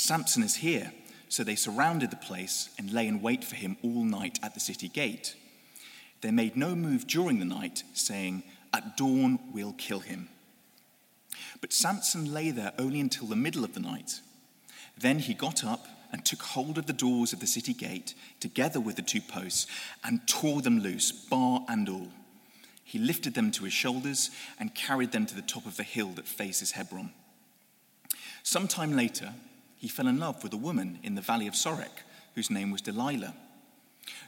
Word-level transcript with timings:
Samson 0.00 0.42
is 0.42 0.56
here. 0.56 0.92
So 1.28 1.44
they 1.44 1.54
surrounded 1.54 2.10
the 2.10 2.16
place 2.16 2.70
and 2.78 2.90
lay 2.90 3.06
in 3.06 3.20
wait 3.20 3.44
for 3.44 3.54
him 3.54 3.76
all 3.82 4.02
night 4.02 4.40
at 4.42 4.54
the 4.54 4.60
city 4.60 4.88
gate. 4.88 5.36
They 6.22 6.30
made 6.30 6.56
no 6.56 6.74
move 6.74 7.06
during 7.06 7.38
the 7.38 7.44
night, 7.44 7.84
saying, 7.92 8.42
At 8.72 8.96
dawn 8.96 9.38
we'll 9.52 9.74
kill 9.74 10.00
him. 10.00 10.30
But 11.60 11.74
Samson 11.74 12.32
lay 12.32 12.50
there 12.50 12.72
only 12.78 12.98
until 12.98 13.26
the 13.26 13.36
middle 13.36 13.62
of 13.62 13.74
the 13.74 13.80
night. 13.80 14.20
Then 14.98 15.18
he 15.18 15.34
got 15.34 15.64
up 15.64 15.86
and 16.10 16.24
took 16.24 16.42
hold 16.42 16.78
of 16.78 16.86
the 16.86 16.94
doors 16.94 17.34
of 17.34 17.40
the 17.40 17.46
city 17.46 17.74
gate, 17.74 18.14
together 18.40 18.80
with 18.80 18.96
the 18.96 19.02
two 19.02 19.20
posts, 19.20 19.66
and 20.02 20.26
tore 20.26 20.62
them 20.62 20.80
loose, 20.80 21.12
bar 21.12 21.64
and 21.68 21.88
all. 21.90 22.08
He 22.82 22.98
lifted 22.98 23.34
them 23.34 23.50
to 23.52 23.64
his 23.64 23.74
shoulders 23.74 24.30
and 24.58 24.74
carried 24.74 25.12
them 25.12 25.26
to 25.26 25.34
the 25.34 25.42
top 25.42 25.66
of 25.66 25.76
the 25.76 25.82
hill 25.82 26.08
that 26.12 26.26
faces 26.26 26.72
Hebron. 26.72 27.12
Some 28.42 28.66
time 28.66 28.96
later, 28.96 29.34
he 29.80 29.88
fell 29.88 30.06
in 30.06 30.18
love 30.18 30.42
with 30.42 30.52
a 30.52 30.58
woman 30.58 30.98
in 31.02 31.14
the 31.14 31.22
valley 31.22 31.46
of 31.46 31.54
Sorek, 31.54 32.04
whose 32.34 32.50
name 32.50 32.70
was 32.70 32.82
Delilah. 32.82 33.34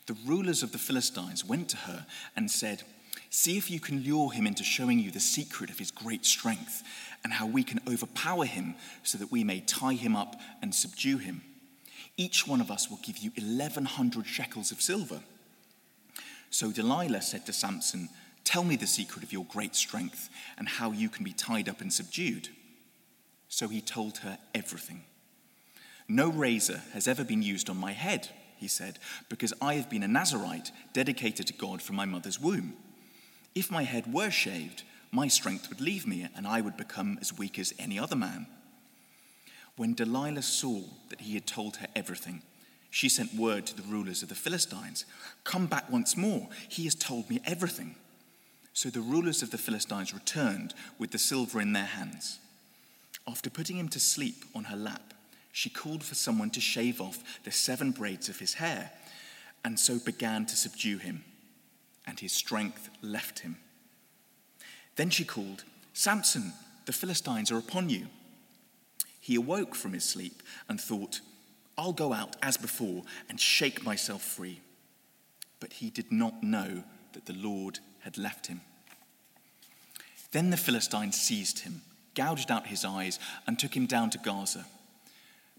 The 0.07 0.17
rulers 0.25 0.63
of 0.63 0.73
the 0.73 0.79
Philistines 0.79 1.45
went 1.45 1.69
to 1.69 1.77
her 1.77 2.07
and 2.35 2.51
said, 2.51 2.85
See 3.29 3.59
if 3.59 3.71
you 3.71 3.79
can 3.79 4.03
lure 4.03 4.33
him 4.33 4.47
into 4.47 4.65
showing 4.65 4.99
you 4.99 5.11
the 5.11 5.21
secret 5.21 5.69
of 5.69 5.79
his 5.79 5.91
great 5.91 6.25
strength 6.25 6.83
and 7.23 7.35
how 7.35 7.47
we 7.47 7.65
can 7.65 7.81
overpower 7.87 8.47
him 8.47 8.77
so 9.03 9.19
that 9.19 9.31
we 9.31 9.45
may 9.45 9.61
tie 9.61 9.93
him 9.93 10.17
up 10.17 10.41
and 10.63 10.75
subdue 10.75 11.19
him. 11.19 11.43
Each 12.17 12.47
one 12.47 12.63
of 12.63 12.71
us 12.71 12.89
will 12.89 13.01
give 13.03 13.19
you 13.19 13.31
1,100 13.37 14.27
shekels 14.27 14.73
of 14.73 14.81
silver. 14.81 15.21
So 16.49 16.73
Delilah 16.73 17.21
said 17.21 17.45
to 17.45 17.53
Samson, 17.53 18.09
Tell 18.45 18.65
me 18.65 18.77
the 18.77 18.87
secret 18.87 19.23
of 19.23 19.35
your 19.35 19.45
great 19.45 19.77
strength 19.77 20.31
and 20.57 20.67
how 20.67 20.93
you 20.93 21.11
can 21.11 21.25
be 21.25 21.35
tied 21.35 21.69
up 21.69 21.83
and 21.83 21.93
subdued. 21.93 22.49
So 23.49 23.69
he 23.69 23.83
told 23.83 24.19
her 24.19 24.39
everything. 24.55 25.03
No 26.13 26.29
razor 26.29 26.83
has 26.93 27.09
ever 27.09 27.25
been 27.25 27.41
used 27.41 27.71
on 27.71 27.79
my 27.79 27.93
head, 27.93 28.29
he 28.59 28.69
said, 28.69 28.99
because 29.31 29.55
I 29.63 29.77
have 29.77 29.89
been 29.89 30.03
a 30.03 30.09
Nazarite 30.09 30.71
dedicated 30.93 31.47
to 31.47 31.55
God 31.55 31.81
from 31.81 31.97
my 31.97 32.05
mother's 32.05 32.39
womb. 32.39 32.75
If 33.55 33.71
my 33.71 33.85
head 33.85 34.13
were 34.13 34.29
shaved, 34.29 34.83
my 35.11 35.27
strength 35.29 35.71
would 35.71 35.81
leave 35.81 36.07
me 36.07 36.29
and 36.37 36.47
I 36.47 36.61
would 36.61 36.77
become 36.77 37.17
as 37.23 37.39
weak 37.39 37.59
as 37.59 37.73
any 37.79 37.99
other 37.99 38.15
man. 38.15 38.47
When 39.79 39.95
Delilah 39.95 40.43
saw 40.43 40.83
that 41.09 41.23
he 41.23 41.33
had 41.33 41.47
told 41.47 41.77
her 41.77 41.87
everything, 41.97 42.43
she 42.91 43.09
sent 43.09 43.35
word 43.35 43.65
to 43.65 43.75
the 43.75 43.89
rulers 43.89 44.23
of 44.23 44.29
the 44.29 44.35
Philistines 44.35 45.07
Come 45.45 45.65
back 45.65 45.91
once 45.91 46.15
more. 46.15 46.47
He 46.69 46.85
has 46.85 46.95
told 46.95 47.31
me 47.31 47.41
everything. 47.47 47.95
So 48.75 48.91
the 48.91 49.01
rulers 49.01 49.41
of 49.41 49.51
the 49.51 49.57
Philistines 49.57 50.13
returned 50.13 50.75
with 50.99 51.11
the 51.11 51.19
silver 51.19 51.59
in 51.59 51.73
their 51.73 51.87
hands. 51.87 52.39
After 53.27 53.49
putting 53.49 53.79
him 53.79 53.89
to 53.89 53.99
sleep 53.99 54.45
on 54.55 54.65
her 54.65 54.77
lap, 54.77 55.15
she 55.53 55.71
called 55.71 56.03
for 56.03 56.15
someone 56.15 56.51
to 56.51 56.61
shave 56.61 57.01
off 57.01 57.23
the 57.45 57.53
seven 57.53 57.93
braids 57.93 58.29
of 58.29 58.41
his 58.41 58.55
hair, 58.55 58.91
and 59.65 59.79
so 59.79 59.99
began 59.99 60.47
to 60.47 60.57
subdue 60.57 60.99
him, 60.99 61.25
and 62.07 62.19
his 62.19 62.33
strength 62.33 62.89
left 63.03 63.41
him. 63.41 63.59
Then 64.97 65.11
she 65.11 65.25
called, 65.25 65.65
Samson, 65.93 66.55
the 66.87 66.93
Philistines 66.93 67.53
are 67.53 67.59
upon 67.59 67.91
you. 67.91 68.07
He 69.21 69.37
awoke 69.37 69.75
from 69.75 69.93
his 69.93 70.05
sleep 70.05 70.43
and 70.69 70.81
thought, 70.81 71.21
I'll 71.79 71.93
go 71.93 72.13
out 72.13 72.37
as 72.43 72.57
before 72.57 73.05
and 73.29 73.41
shake 73.41 73.85
myself 73.85 74.23
free. 74.23 74.61
But 75.61 75.75
he 75.75 75.91
did 75.91 76.11
not 76.11 76.43
know 76.43 76.83
that 77.13 77.27
the 77.27 77.35
Lord 77.35 77.79
had 78.01 78.19
left 78.19 78.49
him. 78.49 78.63
Then 80.33 80.51
the 80.51 80.57
Philistines 80.57 81.21
seized 81.21 81.61
him, 81.61 81.83
gouged 82.15 82.51
out 82.51 82.67
his 82.67 82.85
eyes, 82.85 83.19
and 83.47 83.59
took 83.59 83.77
him 83.77 83.87
down 83.87 84.11
to 84.11 84.19
Gaza. 84.19 84.67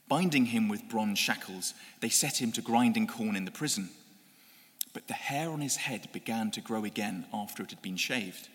Binding 0.08 0.48
him 0.48 0.68
with 0.68 0.90
bronze 0.90 1.20
shackles, 1.20 1.73
they 2.02 2.09
set 2.09 2.42
him 2.42 2.52
to 2.54 2.62
grinding 2.62 3.08
corn 3.08 3.36
in 3.36 3.46
the 3.46 3.52
prison. 3.52 3.90
But 4.94 5.08
the 5.08 5.14
hair 5.14 5.50
on 5.50 5.62
his 5.62 5.78
head 5.78 6.09
began 6.12 6.52
to 6.52 6.62
grow 6.62 6.86
again 6.86 7.26
after 7.34 7.64
it 7.64 7.72
had 7.72 7.82
been 7.82 7.98
shaved. 7.98 8.50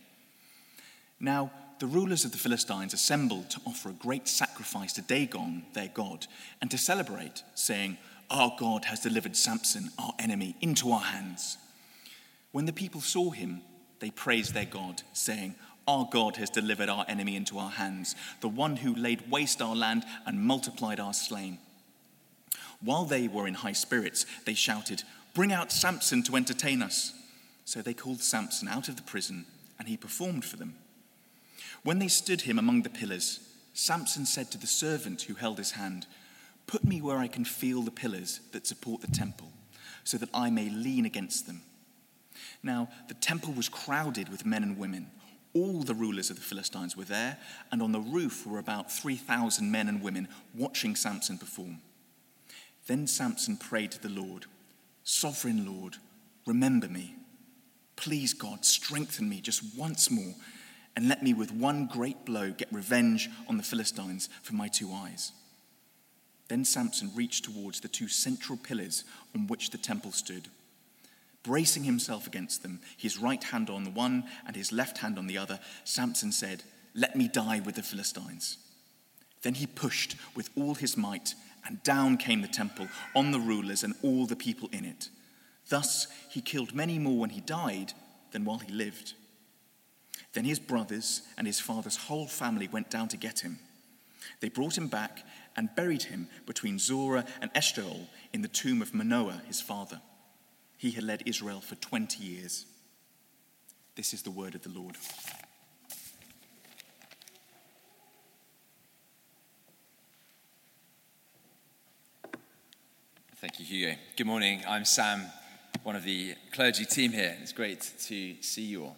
Now, 1.19 1.51
the 1.81 1.87
rulers 1.87 2.25
of 2.25 2.33
the 2.33 2.39
Philistines 2.39 2.93
assembled 2.93 3.51
to 3.51 3.61
offer 3.67 3.91
a 3.91 3.93
great 3.93 4.29
sacrifice 4.29 4.93
to 4.95 5.03
Dagon, 5.03 5.65
their 5.75 5.89
god, 5.89 6.27
and 6.61 6.71
to 6.71 6.79
celebrate, 6.79 7.43
saying, 7.55 7.99
Our 8.31 8.55
God 8.59 8.85
has 8.87 9.01
delivered 9.01 9.37
Samson, 9.37 9.91
our 9.99 10.13
enemy, 10.19 10.57
into 10.61 10.91
our 10.91 11.01
hands. 11.01 11.57
When 12.53 12.67
the 12.67 12.73
people 12.73 13.01
saw 13.01 13.31
him, 13.31 13.63
they 14.01 14.11
praised 14.11 14.55
their 14.55 14.65
God, 14.65 15.03
saying, 15.13 15.55
our 15.89 16.07
God 16.11 16.37
has 16.37 16.51
delivered 16.51 16.91
our 16.91 17.07
enemy 17.09 17.35
into 17.35 17.59
our 17.59 17.71
hands, 17.71 18.15
the 18.43 18.49
one 18.49 18.77
who 18.77 18.95
laid 18.95 19.31
waste 19.31 19.63
our 19.63 19.75
land 19.75 20.05
and 20.27 20.39
multiplied 20.39 21.01
our 21.01 21.15
slain. 21.15 21.59
While 22.81 23.07
they 23.07 23.27
were 23.27 23.49
in 23.49 23.55
high 23.55 23.73
spirits, 23.73 24.27
they 24.45 24.53
shouted, 24.53 25.03
Bring 25.35 25.51
out 25.51 25.73
Samson 25.73 26.23
to 26.25 26.37
entertain 26.37 26.83
us. 26.83 27.15
So 27.65 27.81
they 27.81 27.95
called 27.95 28.21
Samson 28.21 28.69
out 28.69 28.89
of 28.89 28.97
the 28.97 29.03
prison, 29.03 29.47
and 29.79 29.89
he 29.89 29.97
performed 29.97 30.45
for 30.45 30.59
them. 30.59 30.75
When 31.83 31.99
they 31.99 32.09
stood 32.09 32.43
him 32.43 32.59
among 32.59 32.83
the 32.83 32.91
pillars, 32.91 33.41
Samson 33.73 34.27
said 34.27 34.51
to 34.51 34.59
the 34.59 34.67
servant 34.67 35.23
who 35.23 35.35
held 35.35 35.57
his 35.57 35.73
hand, 35.73 36.07
Put 36.67 36.85
me 36.85 37.01
where 37.01 37.19
I 37.19 37.29
can 37.29 37.47
feel 37.47 37.81
the 37.81 37.91
pillars 37.91 38.41
that 38.53 38.67
support 38.67 39.01
the 39.01 39.07
temple, 39.07 39.53
so 40.05 40.19
that 40.19 40.29
I 40.35 40.51
may 40.51 40.69
lean 40.69 41.07
against 41.07 41.47
them. 41.47 41.63
Now, 42.63 42.91
the 43.09 43.15
temple 43.15 43.55
was 43.55 43.71
crowded 43.71 44.29
with 44.29 44.45
men 44.45 44.63
and 44.63 44.77
women 44.77 45.11
all 45.59 45.83
the 45.83 45.95
rulers 45.95 46.31
of 46.31 46.37
the 46.37 46.43
Philistines 46.43 46.97
were 46.97 47.05
there, 47.05 47.39
and 47.71 47.83
on 47.83 47.93
the 47.93 48.01
roof 48.01 48.47
were 48.47 48.59
about 48.59 48.93
3,000 48.93 49.71
men 49.71 49.89
and 49.89 50.03
women 50.03 50.29
watching 50.55 50.97
Samson 50.97 51.39
perform. 51.39 51.79
Then 52.87 53.07
Samson 53.07 53.57
prayed 53.57 53.93
to 53.93 54.03
the 54.03 54.09
Lord 54.09 54.47
Sovereign 55.05 55.65
Lord, 55.65 55.97
remember 56.47 56.87
me. 56.87 57.15
Please, 57.97 58.35
God, 58.35 58.65
strengthen 58.65 59.29
me 59.29 59.41
just 59.41 59.63
once 59.77 60.11
more, 60.11 60.35
and 60.95 61.09
let 61.09 61.23
me 61.23 61.33
with 61.33 61.51
one 61.51 61.87
great 61.87 62.27
blow 62.27 62.51
get 62.51 62.73
revenge 62.73 63.31
on 63.49 63.57
the 63.57 63.63
Philistines 63.63 64.29
for 64.43 64.55
my 64.55 64.69
two 64.69 64.93
eyes. 64.93 65.33
Then 66.49 66.65
Samson 66.65 67.11
reached 67.15 67.45
towards 67.45 67.81
the 67.81 67.89
two 67.89 68.09
central 68.09 68.59
pillars 68.59 69.05
on 69.35 69.47
which 69.47 69.71
the 69.71 69.79
temple 69.79 70.13
stood 70.13 70.49
bracing 71.43 71.85
himself 71.85 72.27
against 72.27 72.63
them, 72.63 72.81
his 72.97 73.19
right 73.19 73.43
hand 73.43 73.71
on 73.71 73.85
the 73.85 73.91
one 73.91 74.25
and 74.47 74.57
his 74.57 74.73
left 74.73 74.99
hand 74.99 75.19
on 75.19 75.27
the 75.27 75.39
other, 75.39 75.61
Samson 75.85 76.33
said, 76.33 76.63
Let 76.95 77.17
me 77.17 77.29
die 77.29 77.61
with 77.61 77.77
the 77.77 77.83
Philistines. 77.83 78.59
Then 79.43 79.55
he 79.55 79.67
pushed 79.67 80.17
with 80.35 80.51
all 80.57 80.75
his 80.75 80.97
might, 80.97 81.35
and 81.67 81.83
down 81.83 82.17
came 82.17 82.41
the 82.41 82.49
temple 82.49 82.89
on 83.15 83.31
the 83.31 83.41
rulers 83.41 83.85
and 83.85 83.95
all 84.03 84.27
the 84.27 84.37
people 84.37 84.69
in 84.73 84.85
it. 84.85 85.09
Thus 85.69 86.07
he 86.31 86.41
killed 86.41 86.75
many 86.75 86.99
more 86.99 87.19
when 87.19 87.31
he 87.31 87.41
died 87.41 87.93
than 88.33 88.45
while 88.45 88.59
he 88.59 88.73
lived. 88.73 89.15
Then 90.33 90.45
his 90.45 90.59
brothers 90.59 91.23
and 91.37 91.47
his 91.47 91.61
father's 91.61 91.97
whole 91.97 92.27
family 92.27 92.69
went 92.69 92.91
down 92.91 93.09
to 93.09 93.17
get 93.17 93.41
him. 93.41 93.59
They 94.41 94.49
brought 94.49 94.77
him 94.77 94.89
back 94.89 95.25
and 95.57 95.75
buried 95.75 96.05
him 96.05 96.29
between 96.47 96.79
Zorah 96.79 97.25
and 97.41 97.53
Eshtaol 97.55 98.07
in 98.33 98.43
the 98.43 98.49
tomb 98.49 98.83
of 98.83 98.95
Manoah, 98.95 99.43
his 99.47 99.61
father. 99.61 100.01
He 100.79 100.93
had 100.93 101.03
led 101.03 101.25
Israel 101.27 101.61
for 101.61 101.75
20 101.75 102.23
years. 102.23 102.65
This 103.97 104.15
is 104.15 104.23
the 104.23 104.31
word 104.31 104.55
of 104.55 104.63
the 104.63 104.69
Lord. 104.69 104.97
Thank 113.41 113.59
you, 113.59 113.67
Hugo. 113.67 113.97
Good 114.17 114.27
morning. 114.29 114.63
I'm 114.69 114.85
Sam, 114.85 115.23
one 115.83 115.97
of 115.97 116.05
the 116.05 116.37
clergy 116.53 116.85
team 116.85 117.11
here. 117.11 117.37
It's 117.43 117.53
great 117.53 117.81
to 118.07 118.37
see 118.41 118.63
you 118.63 118.85
all. 118.85 118.97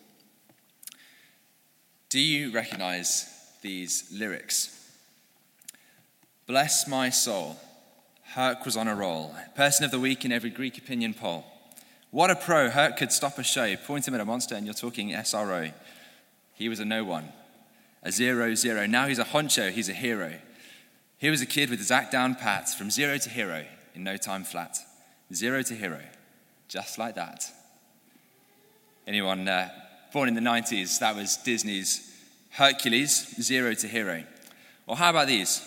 Do 2.11 2.21
you 2.21 2.53
recognize 2.53 3.27
these 3.63 4.11
lyrics? 4.13 4.77
Bless 6.47 6.87
my 6.87 7.09
soul. 7.09 7.57
Herc 8.35 8.67
was 8.67 8.77
on 8.77 8.87
a 8.87 8.95
roll. 8.95 9.35
Person 9.55 9.87
of 9.87 9.91
the 9.91 10.01
week 10.01 10.27
in 10.27 10.33
every 10.33 10.51
Greek 10.51 10.77
opinion 10.77 11.15
poll. 11.15 11.47
What 12.11 12.31
a 12.31 12.35
pro. 12.35 12.71
Herc 12.71 12.97
could 12.97 13.13
stop 13.13 13.39
a 13.39 13.45
show, 13.45 13.77
point 13.77 14.09
him 14.09 14.15
at 14.15 14.21
a 14.21 14.25
monster, 14.25 14.57
and 14.57 14.67
you're 14.67 14.75
talking 14.75 15.11
SRO. 15.11 15.73
He 16.55 16.69
was 16.69 16.81
a 16.81 16.85
no 16.85 17.05
one, 17.05 17.29
a 18.03 18.11
zero 18.11 18.55
zero. 18.55 18.87
Now 18.87 19.07
he's 19.07 19.21
a 19.21 19.25
honcho, 19.25 19.71
he's 19.71 19.89
a 19.89 19.95
hero. 19.95 20.35
He 21.19 21.31
was 21.31 21.41
a 21.41 21.47
kid 21.47 21.71
with 21.71 21.79
his 21.79 21.91
act 21.91 22.11
down 22.11 22.35
pat, 22.35 22.69
from 22.69 22.91
zero 22.91 23.17
to 23.19 23.31
hero 23.31 23.65
in 23.95 24.03
no 24.03 24.17
time 24.17 24.43
flat. 24.43 24.79
Zero 25.33 25.63
to 25.63 25.75
hero, 25.75 26.01
just 26.69 26.99
like 26.99 27.15
that. 27.15 27.45
Anyone 29.07 29.47
uh, 29.47 29.69
born 30.13 30.29
in 30.29 30.35
the 30.35 30.41
90s, 30.41 30.99
that 30.99 31.15
was 31.15 31.37
Disney's 31.37 32.11
Hercules, 32.51 33.37
zero 33.41 33.75
to 33.75 33.87
hero. 33.87 34.25
Or 34.87 34.97
how 34.97 35.11
about 35.11 35.29
these? 35.29 35.63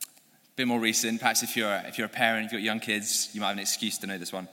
A 0.00 0.56
bit 0.56 0.68
more 0.68 0.78
recent, 0.78 1.18
perhaps 1.20 1.42
if 1.42 1.56
you're, 1.56 1.74
if 1.86 1.98
you're 1.98 2.06
a 2.06 2.10
parent, 2.10 2.44
you've 2.44 2.52
got 2.52 2.62
young 2.62 2.78
kids, 2.78 3.30
you 3.32 3.40
might 3.40 3.48
have 3.48 3.56
an 3.56 3.62
excuse 3.62 3.98
to 3.98 4.06
know 4.06 4.18
this 4.18 4.32
one. 4.32 4.46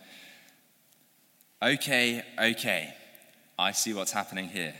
Okay, 1.61 2.23
okay, 2.41 2.93
I 3.57 3.73
see 3.73 3.93
what's 3.93 4.13
happening 4.13 4.47
here. 4.47 4.73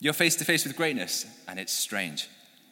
You're 0.00 0.12
face 0.12 0.34
to 0.36 0.44
face 0.44 0.64
with 0.64 0.76
greatness, 0.76 1.24
and 1.46 1.58
it's 1.58 1.72
strange. 1.72 2.28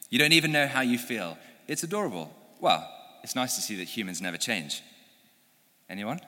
You 0.09 0.19
don't 0.19 0.33
even 0.33 0.51
know 0.51 0.67
how 0.67 0.81
you 0.81 0.97
feel. 0.97 1.37
It's 1.67 1.83
adorable. 1.83 2.33
Well, 2.59 2.89
it's 3.23 3.35
nice 3.35 3.55
to 3.55 3.61
see 3.61 3.77
that 3.77 3.85
humans 3.85 4.21
never 4.21 4.35
change. 4.35 4.81
Anyone? 5.89 6.19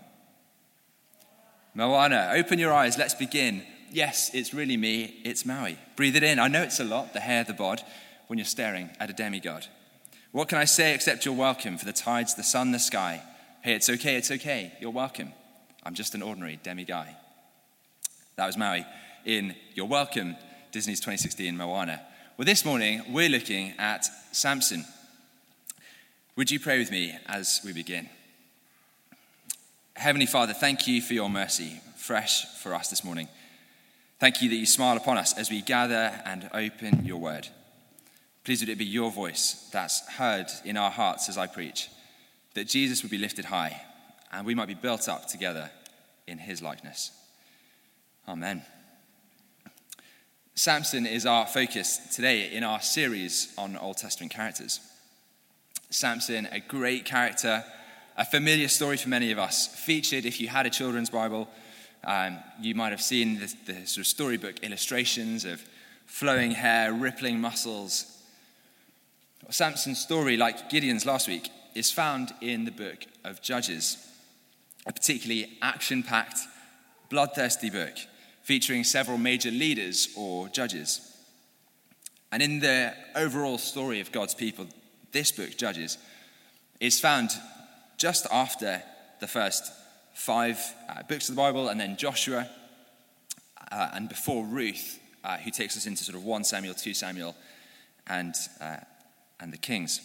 Moana, 1.73 2.31
open 2.35 2.59
your 2.59 2.71
eyes, 2.71 2.97
let's 2.97 3.13
begin. 3.13 3.63
Yes, 3.91 4.31
it's 4.33 4.53
really 4.53 4.77
me, 4.77 5.19
it's 5.25 5.45
Maui. 5.45 5.77
Breathe 5.97 6.15
it 6.15 6.23
in. 6.23 6.39
I 6.39 6.47
know 6.47 6.63
it's 6.63 6.79
a 6.79 6.85
lot, 6.85 7.11
the 7.11 7.19
hair, 7.19 7.43
the 7.43 7.53
bod, 7.53 7.81
when 8.27 8.39
you're 8.39 8.45
staring 8.45 8.89
at 9.01 9.09
a 9.09 9.13
demigod. 9.13 9.67
What 10.31 10.47
can 10.47 10.57
I 10.57 10.65
say 10.65 10.93
except 10.93 11.25
you're 11.25 11.33
welcome 11.33 11.77
for 11.77 11.85
the 11.85 11.93
tides, 11.93 12.35
the 12.35 12.43
sun, 12.43 12.71
the 12.71 12.79
sky? 12.79 13.21
Hey, 13.61 13.73
it's 13.73 13.89
okay, 13.89 14.15
it's 14.15 14.31
okay, 14.31 14.71
you're 14.79 14.91
welcome. 14.91 15.33
I'm 15.85 15.93
just 15.93 16.15
an 16.15 16.23
ordinary 16.23 16.59
demi 16.63 16.83
guy. 16.83 17.15
That 18.37 18.47
was 18.47 18.57
Maui 18.57 18.85
in 19.23 19.55
You're 19.75 19.85
Welcome, 19.85 20.35
Disney's 20.71 20.99
2016 20.99 21.55
Moana. 21.55 22.01
Well, 22.37 22.45
this 22.45 22.65
morning 22.65 23.03
we're 23.13 23.29
looking 23.29 23.73
at 23.77 24.03
Samson. 24.31 24.83
Would 26.35 26.49
you 26.49 26.59
pray 26.59 26.79
with 26.79 26.89
me 26.89 27.15
as 27.27 27.61
we 27.63 27.71
begin? 27.71 28.09
Heavenly 29.95 30.25
Father, 30.25 30.53
thank 30.53 30.87
you 30.87 31.03
for 31.03 31.13
your 31.13 31.29
mercy, 31.29 31.79
fresh 31.95 32.45
for 32.57 32.73
us 32.73 32.89
this 32.89 33.03
morning. 33.03 33.27
Thank 34.19 34.41
you 34.41 34.49
that 34.49 34.55
you 34.55 34.65
smile 34.65 34.97
upon 34.97 35.19
us 35.19 35.37
as 35.37 35.51
we 35.51 35.61
gather 35.61 36.19
and 36.25 36.49
open 36.51 37.05
your 37.05 37.17
word. 37.17 37.47
Please 38.43 38.59
would 38.61 38.69
it 38.69 38.79
be 38.79 38.85
your 38.85 39.11
voice 39.11 39.69
that's 39.71 40.07
heard 40.09 40.47
in 40.63 40.77
our 40.77 40.91
hearts 40.91 41.29
as 41.29 41.37
I 41.37 41.45
preach, 41.45 41.89
that 42.55 42.67
Jesus 42.67 43.03
would 43.03 43.11
be 43.11 43.19
lifted 43.19 43.45
high 43.45 43.83
and 44.31 44.45
we 44.45 44.55
might 44.55 44.67
be 44.67 44.73
built 44.73 45.07
up 45.07 45.27
together 45.27 45.69
in 46.27 46.37
his 46.37 46.61
likeness. 46.61 47.11
Amen. 48.27 48.63
Samson 50.55 51.05
is 51.05 51.25
our 51.25 51.45
focus 51.45 52.15
today 52.15 52.51
in 52.51 52.63
our 52.63 52.81
series 52.81 53.53
on 53.57 53.75
Old 53.77 53.97
Testament 53.97 54.31
characters. 54.31 54.79
Samson, 55.89 56.47
a 56.51 56.59
great 56.59 57.05
character 57.05 57.63
a 58.17 58.25
familiar 58.25 58.67
story 58.67 58.97
for 58.97 59.09
many 59.09 59.31
of 59.31 59.39
us. 59.39 59.67
Featured, 59.67 60.25
if 60.25 60.39
you 60.39 60.47
had 60.47 60.65
a 60.65 60.69
children's 60.69 61.09
Bible, 61.09 61.49
um, 62.03 62.37
you 62.61 62.75
might 62.75 62.91
have 62.91 63.01
seen 63.01 63.39
the, 63.39 63.53
the 63.65 63.85
sort 63.85 63.97
of 63.97 64.07
storybook 64.07 64.59
illustrations 64.59 65.43
of 65.43 65.61
flowing 66.05 66.51
hair, 66.51 66.93
rippling 66.93 67.41
muscles. 67.41 68.05
Samson's 69.49 69.99
story, 69.99 70.37
like 70.37 70.69
Gideon's 70.69 71.05
last 71.05 71.27
week, 71.27 71.49
is 71.75 71.91
found 71.91 72.33
in 72.41 72.63
the 72.63 72.71
book 72.71 73.05
of 73.23 73.41
Judges, 73.41 73.97
a 74.85 74.93
particularly 74.93 75.57
action 75.61 76.03
packed, 76.03 76.39
bloodthirsty 77.09 77.69
book 77.69 77.95
featuring 78.43 78.83
several 78.83 79.17
major 79.17 79.49
leaders 79.49 80.09
or 80.15 80.47
judges. 80.49 81.01
And 82.31 82.43
in 82.43 82.59
the 82.59 82.93
overall 83.15 83.57
story 83.57 83.99
of 84.01 84.11
God's 84.11 84.35
people, 84.35 84.67
this 85.11 85.31
book, 85.31 85.57
Judges, 85.57 85.97
is 86.79 86.99
found 86.99 87.31
just 87.97 88.27
after 88.31 88.83
the 89.19 89.27
first 89.27 89.71
five 90.13 90.59
uh, 90.89 91.01
books 91.03 91.29
of 91.29 91.35
the 91.35 91.41
Bible, 91.41 91.69
and 91.69 91.79
then 91.79 91.97
Joshua, 91.97 92.49
uh, 93.71 93.89
and 93.93 94.09
before 94.09 94.45
Ruth, 94.45 94.99
uh, 95.23 95.37
who 95.37 95.49
takes 95.49 95.75
us 95.75 95.87
into 95.87 96.03
sort 96.03 96.17
of 96.17 96.23
1 96.23 96.43
Samuel, 96.43 96.73
2 96.73 96.93
Samuel, 96.93 97.35
and, 98.07 98.35
uh, 98.61 98.77
and 99.39 99.51
the 99.51 99.57
Kings. 99.57 100.01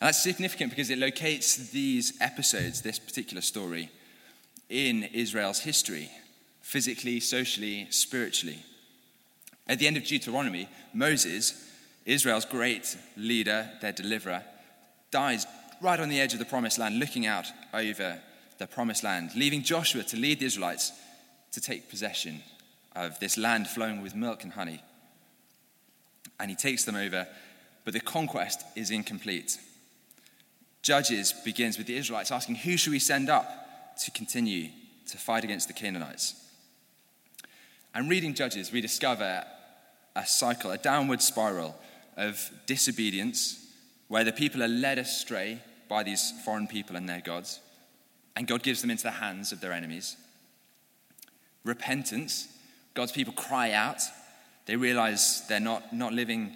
And 0.00 0.08
that's 0.08 0.22
significant 0.22 0.70
because 0.70 0.90
it 0.90 0.98
locates 0.98 1.70
these 1.70 2.16
episodes, 2.20 2.82
this 2.82 2.98
particular 2.98 3.42
story, 3.42 3.90
in 4.68 5.04
Israel's 5.04 5.60
history, 5.60 6.10
physically, 6.60 7.20
socially, 7.20 7.86
spiritually. 7.90 8.58
At 9.68 9.78
the 9.78 9.86
end 9.86 9.96
of 9.96 10.04
Deuteronomy, 10.04 10.68
Moses, 10.92 11.70
Israel's 12.04 12.44
great 12.44 12.96
leader, 13.16 13.68
their 13.80 13.92
deliverer, 13.92 14.42
dies 15.10 15.46
right 15.80 16.00
on 16.00 16.08
the 16.08 16.20
edge 16.20 16.32
of 16.32 16.38
the 16.38 16.44
promised 16.44 16.78
land, 16.78 16.98
looking 16.98 17.26
out 17.26 17.46
over 17.74 18.20
the 18.58 18.66
promised 18.66 19.04
land, 19.04 19.30
leaving 19.34 19.62
Joshua 19.62 20.02
to 20.04 20.16
lead 20.16 20.40
the 20.40 20.46
Israelites 20.46 20.92
to 21.52 21.60
take 21.60 21.90
possession 21.90 22.42
of 22.94 23.18
this 23.20 23.36
land 23.36 23.68
flowing 23.68 24.02
with 24.02 24.14
milk 24.14 24.42
and 24.42 24.52
honey. 24.52 24.82
And 26.40 26.50
he 26.50 26.56
takes 26.56 26.84
them 26.84 26.96
over, 26.96 27.26
but 27.84 27.92
the 27.92 28.00
conquest 28.00 28.64
is 28.74 28.90
incomplete. 28.90 29.58
Judges 30.82 31.32
begins 31.44 31.78
with 31.78 31.86
the 31.86 31.96
Israelites 31.96 32.30
asking, 32.30 32.56
Who 32.56 32.76
should 32.76 32.92
we 32.92 32.98
send 32.98 33.28
up 33.28 33.65
to 34.04 34.10
continue 34.10 34.68
to 35.06 35.16
fight 35.18 35.44
against 35.44 35.68
the 35.68 35.74
Canaanites? 35.74 36.34
And 37.94 38.10
reading 38.10 38.34
Judges, 38.34 38.70
we 38.70 38.80
discover 38.80 39.44
a 40.14 40.26
cycle, 40.26 40.70
a 40.70 40.78
downward 40.78 41.22
spiral 41.22 41.74
of 42.16 42.50
disobedience 42.66 43.66
where 44.08 44.24
the 44.24 44.32
people 44.32 44.62
are 44.62 44.68
led 44.68 44.98
astray 44.98 45.60
by 45.88 46.02
these 46.02 46.32
foreign 46.44 46.66
people 46.66 46.96
and 46.96 47.08
their 47.08 47.20
gods, 47.20 47.60
and 48.34 48.46
God 48.46 48.62
gives 48.62 48.80
them 48.80 48.90
into 48.90 49.04
the 49.04 49.12
hands 49.12 49.52
of 49.52 49.60
their 49.60 49.72
enemies. 49.72 50.16
Repentance, 51.64 52.48
God's 52.94 53.12
people 53.12 53.32
cry 53.32 53.72
out. 53.72 54.00
They 54.66 54.76
realize 54.76 55.46
they're 55.48 55.60
not, 55.60 55.92
not 55.92 56.12
living 56.12 56.54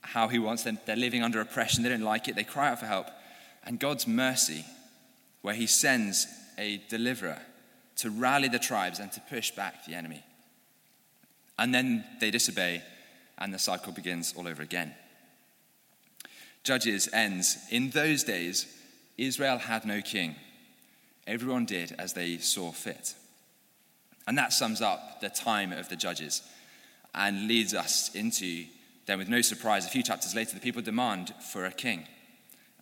how 0.00 0.28
He 0.28 0.38
wants 0.38 0.62
them, 0.62 0.78
they're 0.86 0.96
living 0.96 1.22
under 1.22 1.40
oppression, 1.40 1.82
they 1.82 1.88
don't 1.88 2.02
like 2.02 2.28
it, 2.28 2.36
they 2.36 2.44
cry 2.44 2.70
out 2.70 2.80
for 2.80 2.86
help. 2.86 3.08
And 3.64 3.80
God's 3.80 4.06
mercy, 4.06 4.64
where 5.42 5.54
He 5.54 5.66
sends 5.66 6.26
a 6.58 6.82
deliverer 6.88 7.40
to 7.96 8.10
rally 8.10 8.48
the 8.48 8.58
tribes 8.58 8.98
and 8.98 9.10
to 9.12 9.20
push 9.20 9.50
back 9.50 9.84
the 9.84 9.94
enemy. 9.94 10.22
And 11.58 11.74
then 11.74 12.04
they 12.20 12.30
disobey, 12.30 12.82
and 13.38 13.54
the 13.54 13.58
cycle 13.58 13.92
begins 13.92 14.34
all 14.36 14.48
over 14.48 14.62
again. 14.62 14.94
Judges 16.64 17.08
ends 17.12 17.58
In 17.70 17.90
those 17.90 18.24
days, 18.24 18.66
Israel 19.16 19.58
had 19.58 19.84
no 19.84 20.00
king. 20.00 20.34
Everyone 21.26 21.64
did 21.64 21.94
as 21.98 22.14
they 22.14 22.38
saw 22.38 22.72
fit. 22.72 23.14
And 24.26 24.36
that 24.38 24.52
sums 24.52 24.80
up 24.80 25.20
the 25.20 25.28
time 25.28 25.72
of 25.72 25.88
the 25.88 25.96
judges 25.96 26.42
and 27.14 27.46
leads 27.46 27.74
us 27.74 28.14
into, 28.14 28.64
then 29.06 29.18
with 29.18 29.28
no 29.28 29.42
surprise, 29.42 29.86
a 29.86 29.90
few 29.90 30.02
chapters 30.02 30.34
later, 30.34 30.54
the 30.54 30.60
people 30.60 30.82
demand 30.82 31.32
for 31.52 31.64
a 31.66 31.72
king. 31.72 32.06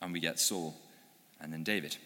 And 0.01 0.13
we 0.13 0.21
get 0.21 0.41
Saul 0.41 0.75
and 1.41 1.53
then 1.53 1.65
David. 1.65 1.97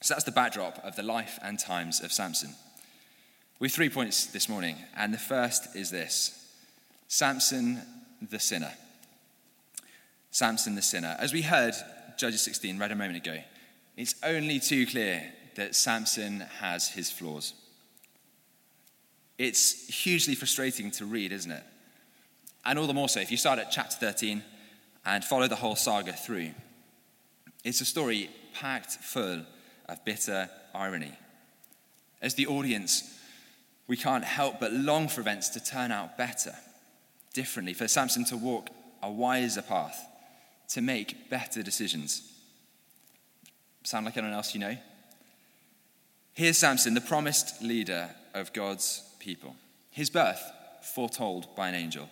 So 0.00 0.14
that's 0.14 0.24
the 0.24 0.32
backdrop 0.32 0.78
of 0.82 0.96
the 0.96 1.02
life 1.02 1.38
and 1.42 1.58
times 1.58 2.00
of 2.00 2.12
Samson. 2.12 2.54
We 3.58 3.68
have 3.68 3.74
three 3.74 3.90
points 3.90 4.26
this 4.26 4.48
morning, 4.48 4.76
and 4.96 5.12
the 5.12 5.18
first 5.18 5.76
is 5.76 5.90
this 5.90 6.50
Samson 7.08 7.82
the 8.30 8.40
sinner. 8.40 8.72
Samson 10.30 10.74
the 10.74 10.82
sinner. 10.82 11.16
As 11.18 11.32
we 11.32 11.42
heard 11.42 11.74
Judges 12.16 12.42
16 12.42 12.78
read 12.78 12.92
a 12.92 12.96
moment 12.96 13.18
ago, 13.18 13.38
it's 13.96 14.14
only 14.22 14.58
too 14.58 14.86
clear 14.86 15.22
that 15.56 15.74
Samson 15.74 16.40
has 16.60 16.88
his 16.88 17.10
flaws. 17.10 17.52
It's 19.36 19.88
hugely 19.88 20.34
frustrating 20.34 20.90
to 20.92 21.04
read, 21.04 21.32
isn't 21.32 21.50
it? 21.50 21.62
And 22.64 22.78
all 22.78 22.86
the 22.86 22.94
more 22.94 23.08
so 23.08 23.20
if 23.20 23.30
you 23.30 23.36
start 23.36 23.58
at 23.58 23.70
chapter 23.70 23.96
13 23.96 24.42
and 25.04 25.24
follow 25.24 25.48
the 25.48 25.56
whole 25.56 25.76
saga 25.76 26.12
through. 26.12 26.50
It's 27.64 27.80
a 27.80 27.86
story 27.86 28.30
packed 28.54 28.92
full 28.92 29.42
of 29.90 30.04
bitter 30.04 30.48
irony. 30.74 31.12
As 32.22 32.34
the 32.34 32.46
audience, 32.46 33.18
we 33.86 33.96
can't 33.96 34.24
help 34.24 34.60
but 34.60 34.72
long 34.72 35.08
for 35.08 35.20
events 35.20 35.48
to 35.50 35.64
turn 35.64 35.90
out 35.90 36.16
better, 36.16 36.54
differently, 37.34 37.74
for 37.74 37.88
Samson 37.88 38.24
to 38.26 38.36
walk 38.36 38.70
a 39.02 39.10
wiser 39.10 39.62
path, 39.62 40.06
to 40.68 40.80
make 40.80 41.28
better 41.28 41.62
decisions. 41.62 42.30
Sound 43.82 44.04
like 44.04 44.16
anyone 44.16 44.34
else 44.34 44.54
you 44.54 44.60
know? 44.60 44.76
Here's 46.34 46.58
Samson, 46.58 46.94
the 46.94 47.00
promised 47.00 47.60
leader 47.62 48.10
of 48.34 48.52
God's 48.52 49.02
people. 49.18 49.56
His 49.90 50.10
birth 50.10 50.40
foretold 50.82 51.54
by 51.56 51.68
an 51.68 51.74
angel. 51.74 52.08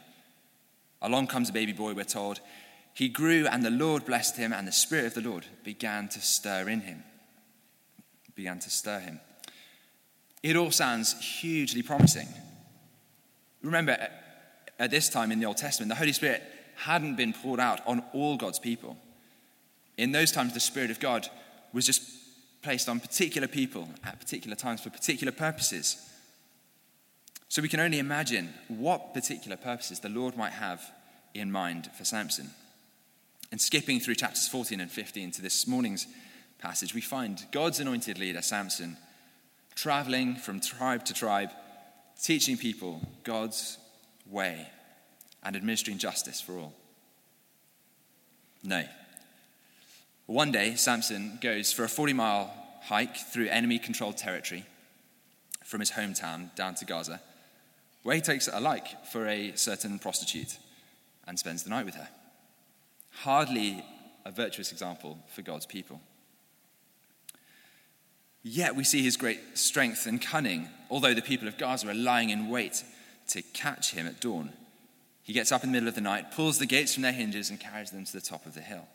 Along 1.00 1.26
comes 1.26 1.50
a 1.50 1.52
baby 1.52 1.72
boy, 1.72 1.94
we're 1.94 2.04
told. 2.04 2.40
He 2.94 3.08
grew, 3.08 3.46
and 3.46 3.62
the 3.62 3.70
Lord 3.70 4.04
blessed 4.04 4.36
him, 4.36 4.52
and 4.52 4.66
the 4.66 4.72
Spirit 4.72 5.06
of 5.06 5.22
the 5.22 5.30
Lord 5.30 5.46
began 5.62 6.08
to 6.08 6.20
stir 6.20 6.68
in 6.68 6.80
him. 6.80 7.04
Began 8.38 8.60
to 8.60 8.70
stir 8.70 9.00
him. 9.00 9.18
It 10.44 10.54
all 10.54 10.70
sounds 10.70 11.20
hugely 11.40 11.82
promising. 11.82 12.28
Remember, 13.64 13.98
at 14.78 14.92
this 14.92 15.08
time 15.08 15.32
in 15.32 15.40
the 15.40 15.46
Old 15.46 15.56
Testament, 15.56 15.88
the 15.88 15.96
Holy 15.96 16.12
Spirit 16.12 16.44
hadn't 16.76 17.16
been 17.16 17.32
poured 17.32 17.58
out 17.58 17.84
on 17.84 18.00
all 18.12 18.36
God's 18.36 18.60
people. 18.60 18.96
In 19.96 20.12
those 20.12 20.30
times, 20.30 20.54
the 20.54 20.60
Spirit 20.60 20.92
of 20.92 21.00
God 21.00 21.26
was 21.72 21.84
just 21.84 22.00
placed 22.62 22.88
on 22.88 23.00
particular 23.00 23.48
people 23.48 23.88
at 24.04 24.20
particular 24.20 24.54
times 24.54 24.82
for 24.82 24.90
particular 24.90 25.32
purposes. 25.32 25.96
So 27.48 27.60
we 27.60 27.68
can 27.68 27.80
only 27.80 27.98
imagine 27.98 28.54
what 28.68 29.14
particular 29.14 29.56
purposes 29.56 29.98
the 29.98 30.10
Lord 30.10 30.36
might 30.36 30.52
have 30.52 30.92
in 31.34 31.50
mind 31.50 31.90
for 31.98 32.04
Samson. 32.04 32.50
And 33.50 33.60
skipping 33.60 33.98
through 33.98 34.14
chapters 34.14 34.46
14 34.46 34.78
and 34.78 34.92
15 34.92 35.32
to 35.32 35.42
this 35.42 35.66
morning's 35.66 36.06
passage, 36.58 36.94
we 36.94 37.00
find 37.00 37.44
God's 37.52 37.80
anointed 37.80 38.18
leader, 38.18 38.42
Samson, 38.42 38.96
traveling 39.74 40.34
from 40.36 40.60
tribe 40.60 41.04
to 41.06 41.14
tribe, 41.14 41.50
teaching 42.20 42.56
people 42.56 43.00
God's 43.24 43.78
way 44.26 44.68
and 45.42 45.56
administering 45.56 45.98
justice 45.98 46.40
for 46.40 46.58
all. 46.58 46.74
No. 48.62 48.84
One 50.26 50.52
day, 50.52 50.74
Samson 50.74 51.38
goes 51.40 51.72
for 51.72 51.84
a 51.84 51.88
40 51.88 52.12
mile 52.12 52.52
hike 52.82 53.16
through 53.16 53.48
enemy 53.48 53.78
controlled 53.78 54.16
territory 54.16 54.64
from 55.64 55.80
his 55.80 55.90
hometown 55.90 56.54
down 56.54 56.74
to 56.76 56.84
Gaza, 56.84 57.20
where 58.02 58.14
he 58.14 58.20
takes 58.20 58.48
a 58.48 58.60
like 58.60 59.06
for 59.06 59.26
a 59.26 59.52
certain 59.54 59.98
prostitute 59.98 60.58
and 61.26 61.38
spends 61.38 61.62
the 61.62 61.70
night 61.70 61.84
with 61.84 61.94
her. 61.94 62.08
Hardly 63.22 63.84
a 64.24 64.30
virtuous 64.30 64.72
example 64.72 65.18
for 65.34 65.42
God's 65.42 65.66
people. 65.66 66.00
Yet 68.42 68.76
we 68.76 68.84
see 68.84 69.02
his 69.02 69.16
great 69.16 69.40
strength 69.58 70.06
and 70.06 70.22
cunning, 70.22 70.68
although 70.90 71.14
the 71.14 71.22
people 71.22 71.48
of 71.48 71.58
Gaza 71.58 71.88
are 71.88 71.94
lying 71.94 72.30
in 72.30 72.48
wait 72.48 72.84
to 73.28 73.42
catch 73.42 73.92
him 73.92 74.06
at 74.06 74.20
dawn. 74.20 74.52
He 75.22 75.32
gets 75.32 75.52
up 75.52 75.62
in 75.62 75.70
the 75.70 75.74
middle 75.74 75.88
of 75.88 75.94
the 75.94 76.00
night, 76.00 76.30
pulls 76.30 76.58
the 76.58 76.66
gates 76.66 76.94
from 76.94 77.02
their 77.02 77.12
hinges, 77.12 77.50
and 77.50 77.60
carries 77.60 77.90
them 77.90 78.04
to 78.04 78.12
the 78.12 78.20
top 78.20 78.46
of 78.46 78.54
the 78.54 78.60
hill. 78.60 78.86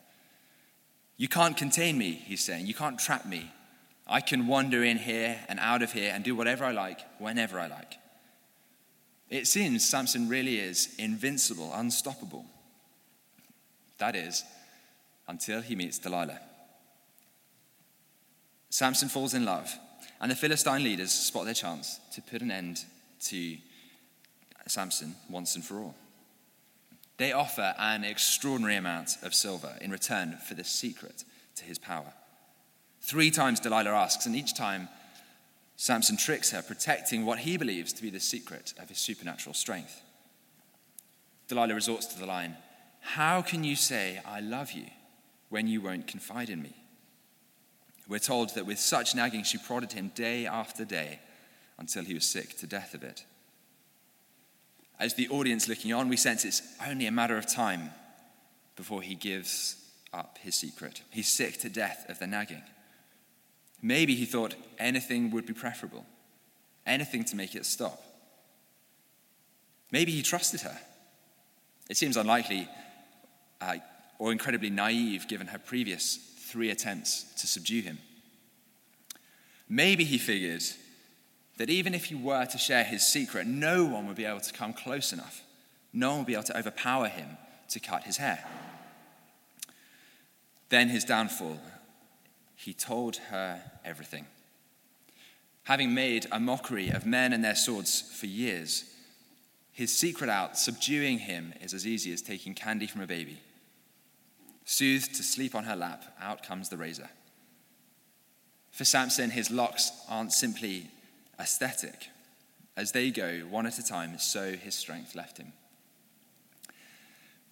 You 1.16 1.28
can't 1.28 1.56
contain 1.56 1.96
me, 1.96 2.12
he's 2.12 2.44
saying. 2.44 2.66
You 2.66 2.74
can't 2.74 2.98
trap 2.98 3.24
me. 3.24 3.52
I 4.06 4.20
can 4.20 4.48
wander 4.48 4.82
in 4.82 4.98
here 4.98 5.38
and 5.48 5.60
out 5.60 5.82
of 5.82 5.92
here 5.92 6.10
and 6.12 6.24
do 6.24 6.34
whatever 6.34 6.64
I 6.64 6.72
like, 6.72 7.00
whenever 7.18 7.60
I 7.60 7.68
like. 7.68 7.98
It 9.30 9.46
seems 9.46 9.88
Samson 9.88 10.28
really 10.28 10.58
is 10.58 10.94
invincible, 10.98 11.72
unstoppable. 11.72 12.44
That 13.98 14.16
is, 14.16 14.42
until 15.28 15.62
he 15.62 15.76
meets 15.76 15.98
Delilah. 15.98 16.40
Samson 18.74 19.08
falls 19.08 19.34
in 19.34 19.44
love, 19.44 19.72
and 20.20 20.28
the 20.28 20.34
Philistine 20.34 20.82
leaders 20.82 21.12
spot 21.12 21.44
their 21.44 21.54
chance 21.54 22.00
to 22.12 22.20
put 22.20 22.42
an 22.42 22.50
end 22.50 22.84
to 23.20 23.56
Samson 24.66 25.14
once 25.30 25.54
and 25.54 25.64
for 25.64 25.78
all. 25.78 25.94
They 27.16 27.30
offer 27.30 27.76
an 27.78 28.02
extraordinary 28.02 28.74
amount 28.74 29.18
of 29.22 29.32
silver 29.32 29.76
in 29.80 29.92
return 29.92 30.38
for 30.44 30.54
the 30.54 30.64
secret 30.64 31.22
to 31.54 31.64
his 31.64 31.78
power. 31.78 32.12
Three 33.00 33.30
times 33.30 33.60
Delilah 33.60 33.92
asks, 33.92 34.26
and 34.26 34.34
each 34.34 34.56
time 34.56 34.88
Samson 35.76 36.16
tricks 36.16 36.50
her, 36.50 36.60
protecting 36.60 37.24
what 37.24 37.38
he 37.38 37.56
believes 37.56 37.92
to 37.92 38.02
be 38.02 38.10
the 38.10 38.18
secret 38.18 38.74
of 38.82 38.88
his 38.88 38.98
supernatural 38.98 39.54
strength. 39.54 40.02
Delilah 41.46 41.76
resorts 41.76 42.06
to 42.06 42.18
the 42.18 42.26
line 42.26 42.56
How 42.98 43.40
can 43.40 43.62
you 43.62 43.76
say, 43.76 44.20
I 44.26 44.40
love 44.40 44.72
you, 44.72 44.86
when 45.48 45.68
you 45.68 45.80
won't 45.80 46.08
confide 46.08 46.50
in 46.50 46.60
me? 46.60 46.74
We're 48.08 48.18
told 48.18 48.54
that 48.54 48.66
with 48.66 48.78
such 48.78 49.14
nagging, 49.14 49.44
she 49.44 49.58
prodded 49.58 49.92
him 49.92 50.12
day 50.14 50.46
after 50.46 50.84
day 50.84 51.20
until 51.78 52.04
he 52.04 52.14
was 52.14 52.26
sick 52.26 52.56
to 52.58 52.66
death 52.66 52.94
of 52.94 53.02
it. 53.02 53.24
As 54.98 55.14
the 55.14 55.28
audience 55.28 55.68
looking 55.68 55.92
on, 55.92 56.08
we 56.08 56.16
sense 56.16 56.44
it's 56.44 56.62
only 56.86 57.06
a 57.06 57.12
matter 57.12 57.36
of 57.36 57.46
time 57.46 57.90
before 58.76 59.02
he 59.02 59.14
gives 59.14 59.76
up 60.12 60.38
his 60.40 60.54
secret. 60.54 61.02
He's 61.10 61.28
sick 61.28 61.58
to 61.60 61.68
death 61.68 62.06
of 62.08 62.18
the 62.18 62.26
nagging. 62.26 62.62
Maybe 63.82 64.14
he 64.14 64.24
thought 64.24 64.54
anything 64.78 65.30
would 65.30 65.46
be 65.46 65.52
preferable, 65.52 66.06
anything 66.86 67.24
to 67.24 67.36
make 67.36 67.54
it 67.54 67.66
stop. 67.66 68.02
Maybe 69.90 70.12
he 70.12 70.22
trusted 70.22 70.62
her. 70.62 70.78
It 71.90 71.96
seems 71.96 72.16
unlikely 72.16 72.68
uh, 73.60 73.76
or 74.18 74.32
incredibly 74.32 74.70
naive 74.70 75.28
given 75.28 75.48
her 75.48 75.58
previous 75.58 76.18
three 76.54 76.70
attempts 76.70 77.24
to 77.34 77.48
subdue 77.48 77.82
him. 77.82 77.98
Maybe 79.68 80.04
he 80.04 80.18
figured 80.18 80.62
that 81.56 81.68
even 81.68 81.94
if 81.94 82.04
he 82.04 82.14
were 82.14 82.46
to 82.46 82.58
share 82.58 82.84
his 82.84 83.04
secret, 83.04 83.48
no 83.48 83.84
one 83.84 84.06
would 84.06 84.16
be 84.16 84.24
able 84.24 84.38
to 84.38 84.52
come 84.52 84.72
close 84.72 85.12
enough. 85.12 85.42
No 85.92 86.10
one 86.10 86.18
would 86.18 86.28
be 86.28 86.34
able 86.34 86.44
to 86.44 86.56
overpower 86.56 87.08
him 87.08 87.38
to 87.70 87.80
cut 87.80 88.04
his 88.04 88.18
hair. 88.18 88.44
Then 90.68 90.90
his 90.90 91.02
downfall, 91.04 91.58
he 92.54 92.72
told 92.72 93.16
her 93.16 93.60
everything. 93.84 94.26
Having 95.64 95.92
made 95.92 96.28
a 96.30 96.38
mockery 96.38 96.88
of 96.88 97.04
men 97.04 97.32
and 97.32 97.42
their 97.42 97.56
swords 97.56 98.00
for 98.00 98.26
years, 98.26 98.84
his 99.72 99.92
secret 99.92 100.30
out, 100.30 100.56
subduing 100.56 101.18
him, 101.18 101.52
is 101.60 101.74
as 101.74 101.84
easy 101.84 102.12
as 102.12 102.22
taking 102.22 102.54
candy 102.54 102.86
from 102.86 103.00
a 103.00 103.08
baby. 103.08 103.40
Soothed 104.64 105.14
to 105.16 105.22
sleep 105.22 105.54
on 105.54 105.64
her 105.64 105.76
lap, 105.76 106.04
out 106.20 106.42
comes 106.42 106.68
the 106.68 106.76
razor. 106.76 107.10
For 108.70 108.84
Samson, 108.84 109.30
his 109.30 109.50
locks 109.50 109.92
aren't 110.08 110.32
simply 110.32 110.90
aesthetic. 111.38 112.08
As 112.76 112.92
they 112.92 113.10
go 113.10 113.40
one 113.48 113.66
at 113.66 113.78
a 113.78 113.84
time, 113.84 114.18
so 114.18 114.52
his 114.52 114.74
strength 114.74 115.14
left 115.14 115.38
him. 115.38 115.52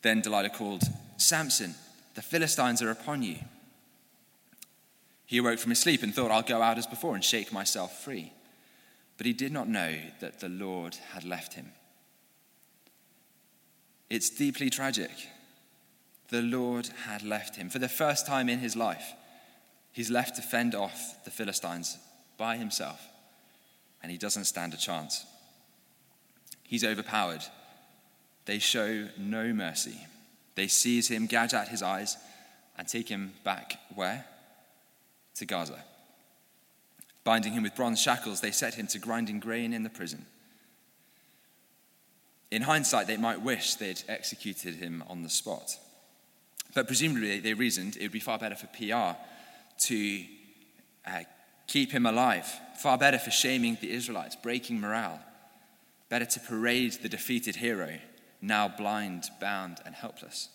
Then 0.01 0.21
Delilah 0.21 0.51
called, 0.51 0.83
Samson, 1.17 1.75
the 2.15 2.23
Philistines 2.23 2.83
are 2.83 2.91
upon 2.91 3.23
you. 3.23 3.37
He 5.27 5.39
awoke 5.39 5.61
from 5.61 5.71
his 5.71 5.79
sleep 5.79 6.03
and 6.03 6.13
thought, 6.13 6.31
I'll 6.31 6.43
go 6.43 6.61
out 6.61 6.77
as 6.77 6.87
before 6.87 7.15
and 7.15 7.23
shake 7.23 7.53
myself 7.53 8.03
free. 8.03 8.33
But 9.17 9.27
he 9.27 9.33
did 9.33 9.53
not 9.53 9.69
know 9.69 9.95
that 10.21 10.41
the 10.41 10.49
Lord 10.49 10.97
had 11.13 11.25
left 11.25 11.55
him. 11.55 11.71
It's 14.11 14.29
deeply 14.29 14.71
tragic 14.71 15.11
the 16.33 16.43
Lord 16.43 16.89
had 17.05 17.23
left 17.23 17.57
him. 17.57 17.69
For 17.69 17.79
the 17.79 17.91
first 17.91 18.27
time 18.27 18.49
in 18.49 18.59
his 18.59 18.75
life, 18.75 19.13
he's 19.93 20.11
left 20.11 20.37
to 20.37 20.43
fend 20.43 20.75
off 20.75 21.23
the 21.25 21.31
Philistines 21.31 21.99
by 22.39 22.57
himself, 22.57 23.07
and 24.03 24.11
he 24.11 24.17
doesn't 24.17 24.47
stand 24.47 24.73
a 24.73 24.79
chance. 24.79 25.27
He's 26.63 26.85
overpowered. 26.85 27.43
They 28.47 28.59
show 28.59 29.09
no 29.19 29.53
mercy. 29.53 29.99
They 30.55 30.69
seize 30.69 31.09
him, 31.09 31.27
gouge 31.27 31.53
out 31.53 31.69
his 31.69 31.83
eyes, 31.83 32.17
and 32.79 32.89
take 32.89 33.11
him 33.11 33.35
back 33.45 33.79
where? 33.95 34.25
To 35.35 35.45
Gaza. 35.45 35.85
Binding 37.25 37.53
him 37.53 37.63
with 37.63 37.77
bronze 37.77 38.01
shackles, 38.01 38.41
they 38.41 38.53
set 38.53 38.75
him 38.75 38.87
to 38.89 38.99
grinding 38.99 39.39
grain 39.39 39.75
in 39.75 39.83
the 39.83 39.91
prison. 39.91 40.25
In 42.51 42.63
hindsight, 42.63 43.07
they 43.07 43.19
might 43.19 43.43
wish 43.43 43.75
they'd 43.75 44.03
executed 44.09 44.77
him 44.77 45.05
on 45.09 45.23
the 45.23 45.29
spot. 45.29 45.77
But 46.75 46.87
presumably, 46.87 47.41
they 47.41 47.55
reasoned 47.55 47.97
it 47.97 48.03
would 48.03 48.13
be 48.13 48.21
far 48.21 48.39
better 48.39 48.55
for 48.55 48.67
PR 48.69 49.19
to 49.87 50.25
uh, 51.07 51.25
keep 51.67 51.93
him 51.93 52.07
alive, 52.07 52.47
far 52.79 52.97
better 52.97 53.19
for 53.19 53.31
shaming 53.31 53.77
the 53.81 53.91
Israelites, 53.91 54.37
breaking 54.37 54.81
morale, 54.81 55.21
better 56.09 56.25
to 56.25 56.41
parade 56.41 56.93
the 57.03 57.09
defeated 57.09 57.57
hero, 57.57 57.99
now 58.41 58.69
blind, 58.69 59.25
bound, 59.41 59.79
and 59.85 59.95
helpless. 59.95 60.49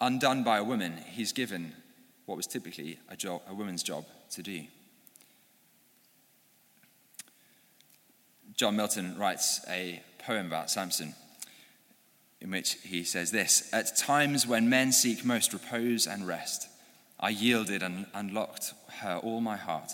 Undone 0.00 0.44
by 0.44 0.58
a 0.58 0.64
woman, 0.64 0.96
he's 1.12 1.32
given 1.32 1.72
what 2.26 2.36
was 2.36 2.46
typically 2.46 2.98
a, 3.08 3.16
job, 3.16 3.42
a 3.48 3.54
woman's 3.54 3.82
job 3.82 4.04
to 4.30 4.42
do. 4.42 4.64
John 8.54 8.76
Milton 8.76 9.18
writes 9.18 9.64
a 9.68 10.02
poem 10.18 10.46
about 10.46 10.70
Samson 10.70 11.14
in 12.40 12.50
which 12.50 12.78
he 12.82 13.04
says 13.04 13.30
this 13.30 13.68
At 13.72 13.96
times 13.96 14.46
when 14.46 14.68
men 14.68 14.92
seek 14.92 15.24
most 15.24 15.52
repose 15.52 16.06
and 16.06 16.26
rest, 16.26 16.68
I 17.18 17.30
yielded 17.30 17.82
and 17.82 18.06
unlocked 18.14 18.72
her 19.00 19.20
all 19.22 19.40
my 19.40 19.56
heart, 19.56 19.92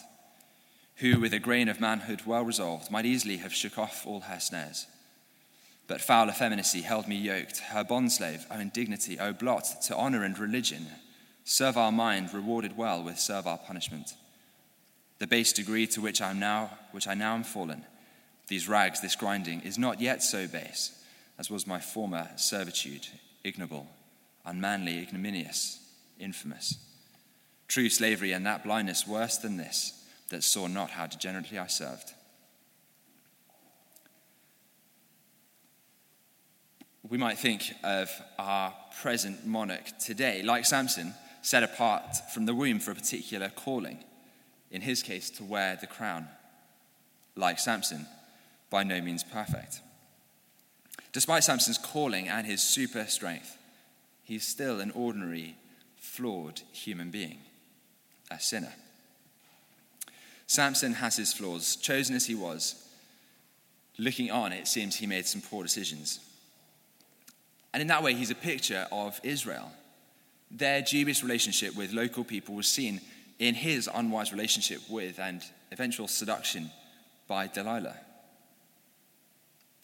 who, 0.96 1.18
with 1.20 1.34
a 1.34 1.38
grain 1.38 1.68
of 1.68 1.80
manhood 1.80 2.22
well 2.24 2.44
resolved, 2.44 2.90
might 2.90 3.06
easily 3.06 3.38
have 3.38 3.52
shook 3.52 3.78
off 3.78 4.06
all 4.06 4.20
her 4.20 4.40
snares. 4.40 4.86
But 5.88 6.00
foul 6.00 6.28
effeminacy 6.28 6.82
held 6.82 7.06
me 7.08 7.16
yoked, 7.16 7.58
her 7.58 7.84
bondslave, 7.84 8.46
oh, 8.50 8.56
O 8.56 8.60
indignity, 8.60 9.18
O 9.18 9.28
oh, 9.28 9.32
blot 9.32 9.82
to 9.82 9.96
honor 9.96 10.24
and 10.24 10.38
religion, 10.38 10.86
servile 11.44 11.92
mind 11.92 12.32
rewarded 12.32 12.76
well 12.76 13.02
with 13.02 13.18
servile 13.18 13.58
punishment. 13.58 14.14
The 15.18 15.26
base 15.26 15.52
degree 15.52 15.86
to 15.88 16.00
which 16.00 16.20
I 16.20 16.30
am 16.30 16.40
now, 16.40 16.70
which 16.92 17.08
I 17.08 17.14
now 17.14 17.34
am 17.34 17.44
fallen, 17.44 17.84
these 18.48 18.68
rags, 18.68 19.00
this 19.00 19.16
grinding, 19.16 19.62
is 19.62 19.78
not 19.78 20.00
yet 20.00 20.22
so 20.22 20.46
base 20.46 20.95
as 21.38 21.50
was 21.50 21.66
my 21.66 21.80
former 21.80 22.28
servitude, 22.36 23.06
ignoble, 23.44 23.86
unmanly, 24.44 24.98
ignominious, 25.02 25.78
infamous. 26.18 26.78
True 27.68 27.88
slavery 27.88 28.32
and 28.32 28.46
that 28.46 28.64
blindness 28.64 29.06
worse 29.06 29.36
than 29.38 29.56
this, 29.56 30.04
that 30.30 30.44
saw 30.44 30.66
not 30.66 30.90
how 30.90 31.06
degenerately 31.06 31.58
I 31.58 31.66
served. 31.66 32.12
We 37.08 37.18
might 37.18 37.38
think 37.38 37.72
of 37.84 38.10
our 38.38 38.74
present 39.00 39.46
monarch 39.46 39.98
today, 39.98 40.42
like 40.42 40.66
Samson, 40.66 41.14
set 41.42 41.62
apart 41.62 42.16
from 42.32 42.46
the 42.46 42.54
womb 42.54 42.80
for 42.80 42.90
a 42.90 42.96
particular 42.96 43.48
calling, 43.48 44.02
in 44.72 44.82
his 44.82 45.02
case, 45.02 45.30
to 45.30 45.44
wear 45.44 45.78
the 45.80 45.86
crown. 45.86 46.26
Like 47.36 47.60
Samson, 47.60 48.06
by 48.70 48.82
no 48.82 49.00
means 49.00 49.22
perfect. 49.22 49.80
Despite 51.12 51.44
Samson's 51.44 51.78
calling 51.78 52.28
and 52.28 52.46
his 52.46 52.60
super 52.60 53.04
strength, 53.06 53.56
he's 54.24 54.46
still 54.46 54.80
an 54.80 54.90
ordinary, 54.90 55.56
flawed 55.96 56.60
human 56.72 57.10
being, 57.10 57.38
a 58.30 58.38
sinner. 58.38 58.72
Samson 60.46 60.94
has 60.94 61.16
his 61.16 61.32
flaws. 61.32 61.76
Chosen 61.76 62.14
as 62.14 62.26
he 62.26 62.34
was, 62.34 62.86
looking 63.98 64.30
on, 64.30 64.52
it 64.52 64.68
seems 64.68 64.96
he 64.96 65.06
made 65.06 65.26
some 65.26 65.40
poor 65.40 65.62
decisions. 65.62 66.20
And 67.72 67.80
in 67.80 67.88
that 67.88 68.02
way, 68.02 68.14
he's 68.14 68.30
a 68.30 68.34
picture 68.34 68.86
of 68.92 69.20
Israel. 69.22 69.70
Their 70.50 70.82
dubious 70.82 71.22
relationship 71.22 71.76
with 71.76 71.92
local 71.92 72.24
people 72.24 72.54
was 72.54 72.68
seen 72.68 73.00
in 73.38 73.54
his 73.54 73.88
unwise 73.92 74.32
relationship 74.32 74.80
with 74.88 75.18
and 75.18 75.42
eventual 75.72 76.08
seduction 76.08 76.70
by 77.26 77.48
Delilah. 77.48 77.96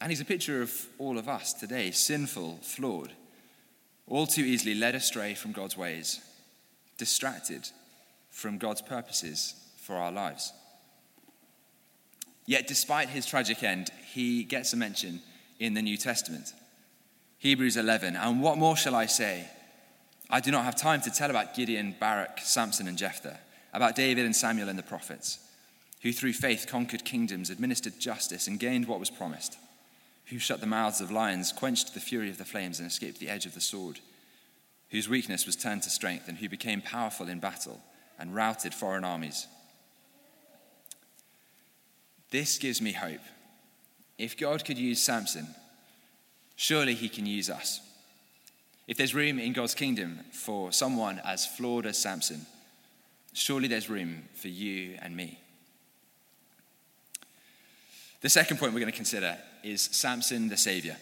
And 0.03 0.11
he's 0.11 0.21
a 0.21 0.25
picture 0.25 0.63
of 0.63 0.89
all 0.99 1.17
of 1.17 1.29
us 1.29 1.53
today, 1.53 1.93
sinful, 1.93 2.59
flawed, 2.61 3.13
all 4.09 4.27
too 4.27 4.43
easily 4.43 4.75
led 4.75 4.97
astray 4.97 5.35
from 5.35 5.53
God's 5.53 5.77
ways, 5.77 6.21
distracted 6.99 7.69
from 8.29 8.59
God's 8.59 8.83
purposes 8.83 9.55
for 9.77 9.95
our 9.95 10.11
lives. 10.11 10.53
Yet, 12.47 12.67
despite 12.67 13.11
his 13.11 13.27
tragic 13.27 13.63
end, 13.63 13.91
he 14.13 14.43
gets 14.43 14.73
a 14.73 14.77
mention 14.77 15.23
in 15.61 15.75
the 15.75 15.83
New 15.83 15.97
Testament. 15.97 16.53
Hebrews 17.39 17.77
11, 17.77 18.17
and 18.17 18.43
what 18.43 18.59
more 18.59 18.77
shall 18.77 18.97
I 18.97 19.07
say? 19.07 19.49
I 20.29 20.41
do 20.41 20.51
not 20.51 20.65
have 20.65 20.75
time 20.75 21.01
to 21.03 21.13
tell 21.13 21.31
about 21.31 21.55
Gideon, 21.55 21.95
Barak, 22.01 22.41
Samson, 22.41 22.89
and 22.89 22.99
Jephthah, 22.99 23.39
about 23.73 23.95
David 23.95 24.25
and 24.25 24.35
Samuel 24.35 24.69
and 24.69 24.79
the 24.79 24.83
prophets, 24.83 25.39
who 26.03 26.13
through 26.13 26.33
faith 26.33 26.67
conquered 26.69 27.05
kingdoms, 27.05 27.51
administered 27.51 28.01
justice, 28.01 28.49
and 28.49 28.59
gained 28.59 28.89
what 28.89 28.99
was 28.99 29.09
promised, 29.09 29.59
who 30.33 30.39
shut 30.39 30.61
the 30.61 30.67
mouths 30.67 31.01
of 31.01 31.11
lions, 31.11 31.53
quenched 31.53 31.93
the 31.93 32.01
fury 32.01 32.31
of 32.31 32.39
the 32.39 32.45
flames, 32.45 32.79
and 32.79 32.89
escaped 32.89 33.21
the 33.21 33.29
edge 33.29 33.47
of 33.47 33.55
the 33.55 33.61
sword, 33.61 34.01
whose 34.91 35.09
weakness 35.09 35.47
was 35.47 35.57
turned 35.57 35.83
to 35.83 35.91
strength, 35.91 36.27
and 36.27 36.39
who 36.39 36.49
became 36.49 36.81
powerful 36.81 37.29
in 37.29 37.39
battle 37.39 37.81
and 38.19 38.35
routed 38.35 38.73
foreign 38.73 39.05
armies. 39.05 39.47
This 42.31 42.57
gives 42.57 42.81
me 42.81 42.93
hope. 42.93 43.21
If 44.19 44.39
God 44.39 44.65
could 44.65 44.79
use 44.79 45.03
Samson, 45.03 45.47
surely 46.57 46.95
he 46.95 47.09
can 47.09 47.27
use 47.27 47.51
us. 47.51 47.81
If 48.89 48.97
there's 48.97 49.15
room 49.15 49.39
in 49.39 49.53
God's 49.53 49.75
kingdom 49.75 50.21
for 50.33 50.73
someone 50.73 51.21
as 51.25 51.47
flawed 51.47 51.87
as 51.87 51.99
Samson, 51.99 52.47
surely 53.35 53.69
there's 53.69 53.91
room 53.91 54.23
for 54.35 54.49
you 54.49 54.97
and 55.03 55.15
me. 55.15 55.39
The 58.23 58.31
second 58.31 58.59
point 58.59 58.73
we're 58.73 58.81
going 58.81 58.93
to 58.93 58.97
consider 58.97 59.37
is 59.63 59.83
Samson 59.83 60.49
the 60.49 60.57
Savior. 60.57 60.97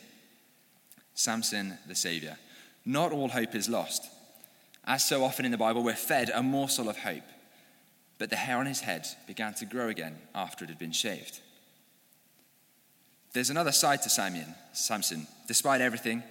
Samson 1.14 1.78
the 1.86 1.94
Savior. 1.94 2.38
Not 2.84 3.12
all 3.12 3.28
hope 3.28 3.54
is 3.54 3.68
lost. 3.68 4.06
As 4.84 5.04
so 5.04 5.24
often 5.24 5.44
in 5.44 5.50
the 5.50 5.58
Bible, 5.58 5.82
we're 5.82 5.94
fed 5.94 6.30
a 6.32 6.42
morsel 6.42 6.88
of 6.88 6.98
hope 6.98 7.22
but 8.20 8.28
the 8.28 8.36
hair 8.36 8.58
on 8.58 8.66
his 8.66 8.80
head 8.80 9.08
began 9.26 9.54
to 9.54 9.64
grow 9.64 9.88
again 9.88 10.18
after 10.34 10.62
it 10.62 10.68
had 10.68 10.78
been 10.78 10.92
shaved. 10.92 11.40
There's 13.32 13.48
another 13.48 13.72
side 13.72 14.02
to 14.02 14.10
Samson. 14.10 14.54
Samson. 14.74 15.26
Despite 15.48 15.80
everything, 15.80 16.22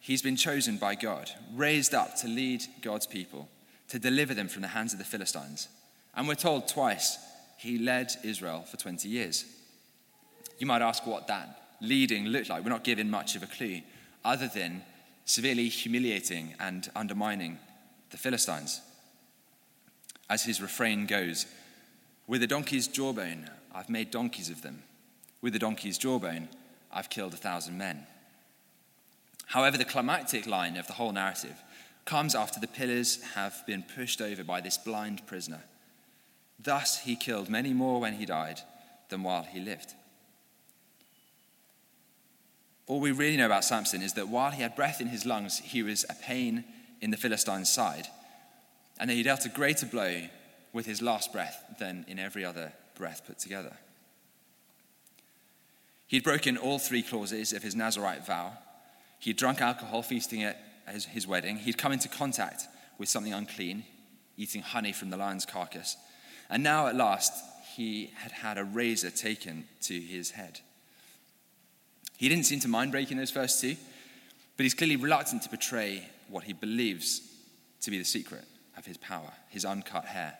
he's 0.00 0.22
been 0.22 0.36
chosen 0.36 0.78
by 0.78 0.94
God, 0.94 1.30
raised 1.52 1.94
up 1.94 2.16
to 2.20 2.28
lead 2.28 2.62
God's 2.80 3.06
people, 3.06 3.46
to 3.88 3.98
deliver 3.98 4.32
them 4.32 4.48
from 4.48 4.62
the 4.62 4.68
hands 4.68 4.94
of 4.94 4.98
the 4.98 5.04
Philistines. 5.04 5.68
And 6.14 6.26
we're 6.26 6.34
told 6.34 6.66
twice 6.66 7.18
he 7.58 7.78
led 7.78 8.10
Israel 8.24 8.62
for 8.62 8.78
20 8.78 9.06
years. 9.06 9.44
You 10.58 10.66
might 10.66 10.80
ask 10.80 11.06
what 11.06 11.26
that 11.26 11.60
leading 11.84 12.26
looked 12.26 12.48
like. 12.48 12.64
We're 12.64 12.70
not 12.70 12.84
given 12.84 13.10
much 13.10 13.36
of 13.36 13.42
a 13.42 13.46
clue, 13.46 13.80
other 14.24 14.48
than 14.48 14.82
severely 15.24 15.68
humiliating 15.68 16.54
and 16.58 16.90
undermining 16.94 17.58
the 18.10 18.16
Philistines 18.16 18.80
as 20.28 20.44
his 20.44 20.60
refrain 20.60 21.06
goes 21.06 21.46
With 22.26 22.42
a 22.42 22.46
donkey's 22.46 22.88
jawbone, 22.88 23.50
I've 23.74 23.90
made 23.90 24.10
donkeys 24.10 24.48
of 24.48 24.62
them. 24.62 24.82
With 25.42 25.54
a 25.54 25.58
donkey's 25.58 25.98
jawbone, 25.98 26.48
I've 26.90 27.10
killed 27.10 27.34
a 27.34 27.38
thousand 27.38 27.76
men. 27.76 28.06
However, 29.46 29.76
the 29.76 29.84
climactic 29.84 30.46
line 30.46 30.76
of 30.76 30.86
the 30.86 30.94
whole 30.94 31.12
narrative 31.12 31.62
comes 32.06 32.34
after 32.34 32.60
the 32.60 32.66
pillars 32.66 33.22
have 33.34 33.62
been 33.66 33.82
pushed 33.82 34.22
over 34.22 34.42
by 34.42 34.60
this 34.60 34.78
blind 34.78 35.26
prisoner. 35.26 35.64
Thus, 36.58 37.00
he 37.00 37.14
killed 37.14 37.50
many 37.50 37.74
more 37.74 38.00
when 38.00 38.14
he 38.14 38.24
died 38.24 38.60
than 39.10 39.22
while 39.22 39.42
he 39.42 39.60
lived. 39.60 39.94
All 42.86 43.00
we 43.00 43.12
really 43.12 43.36
know 43.36 43.46
about 43.46 43.64
Samson 43.64 44.02
is 44.02 44.12
that 44.14 44.28
while 44.28 44.50
he 44.50 44.62
had 44.62 44.76
breath 44.76 45.00
in 45.00 45.08
his 45.08 45.24
lungs, 45.24 45.58
he 45.58 45.82
was 45.82 46.04
a 46.08 46.14
pain 46.14 46.64
in 47.00 47.10
the 47.10 47.16
Philistine's 47.16 47.72
side 47.72 48.08
and 48.98 49.10
that 49.10 49.14
he 49.14 49.22
dealt 49.22 49.44
a 49.44 49.48
greater 49.48 49.86
blow 49.86 50.22
with 50.72 50.86
his 50.86 51.02
last 51.02 51.32
breath 51.32 51.64
than 51.78 52.04
in 52.08 52.18
every 52.18 52.44
other 52.44 52.72
breath 52.96 53.22
put 53.26 53.38
together. 53.38 53.76
He'd 56.06 56.24
broken 56.24 56.56
all 56.56 56.78
three 56.78 57.02
clauses 57.02 57.52
of 57.52 57.62
his 57.62 57.74
Nazarite 57.74 58.26
vow. 58.26 58.52
He'd 59.18 59.36
drunk 59.36 59.60
alcohol, 59.60 60.02
feasting 60.02 60.42
at 60.44 60.60
his 60.86 61.26
wedding. 61.26 61.56
He'd 61.56 61.78
come 61.78 61.92
into 61.92 62.08
contact 62.08 62.64
with 62.98 63.08
something 63.08 63.32
unclean, 63.32 63.84
eating 64.36 64.62
honey 64.62 64.92
from 64.92 65.10
the 65.10 65.16
lion's 65.16 65.46
carcass. 65.46 65.96
And 66.50 66.62
now, 66.62 66.86
at 66.86 66.94
last, 66.94 67.32
he 67.74 68.12
had 68.16 68.32
had 68.32 68.58
a 68.58 68.64
razor 68.64 69.10
taken 69.10 69.64
to 69.82 69.98
his 69.98 70.32
head. 70.32 70.60
He 72.16 72.28
didn't 72.28 72.44
seem 72.44 72.60
to 72.60 72.68
mind 72.68 72.92
breaking 72.92 73.16
those 73.16 73.30
first 73.30 73.60
two, 73.60 73.76
but 74.56 74.64
he's 74.64 74.74
clearly 74.74 74.96
reluctant 74.96 75.42
to 75.42 75.50
betray 75.50 76.08
what 76.28 76.44
he 76.44 76.52
believes 76.52 77.20
to 77.80 77.90
be 77.90 77.98
the 77.98 78.04
secret 78.04 78.44
of 78.76 78.86
his 78.86 78.96
power, 78.96 79.32
his 79.48 79.64
uncut 79.64 80.04
hair. 80.04 80.38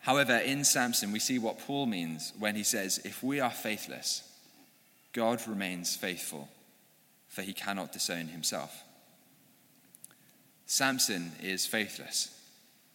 However, 0.00 0.36
in 0.36 0.64
Samson, 0.64 1.12
we 1.12 1.20
see 1.20 1.38
what 1.38 1.60
Paul 1.60 1.86
means 1.86 2.32
when 2.38 2.56
he 2.56 2.64
says, 2.64 2.98
If 3.04 3.22
we 3.22 3.38
are 3.38 3.50
faithless, 3.50 4.28
God 5.12 5.40
remains 5.46 5.94
faithful, 5.94 6.48
for 7.28 7.42
he 7.42 7.52
cannot 7.52 7.92
disown 7.92 8.26
himself. 8.26 8.82
Samson 10.66 11.32
is 11.40 11.66
faithless. 11.66 12.36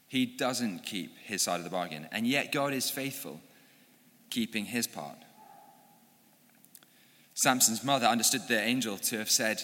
He 0.08 0.26
doesn't 0.26 0.84
keep 0.84 1.18
his 1.20 1.44
side 1.44 1.60
of 1.60 1.64
the 1.64 1.70
bargain, 1.70 2.08
and 2.12 2.26
yet 2.28 2.52
God 2.52 2.74
is 2.74 2.90
faithful, 2.90 3.40
keeping 4.30 4.66
his 4.66 4.88
part. 4.88 5.18
Samson's 7.38 7.84
mother 7.84 8.08
understood 8.08 8.48
the 8.48 8.60
angel 8.60 8.98
to 8.98 9.20
have 9.20 9.30
said, 9.30 9.62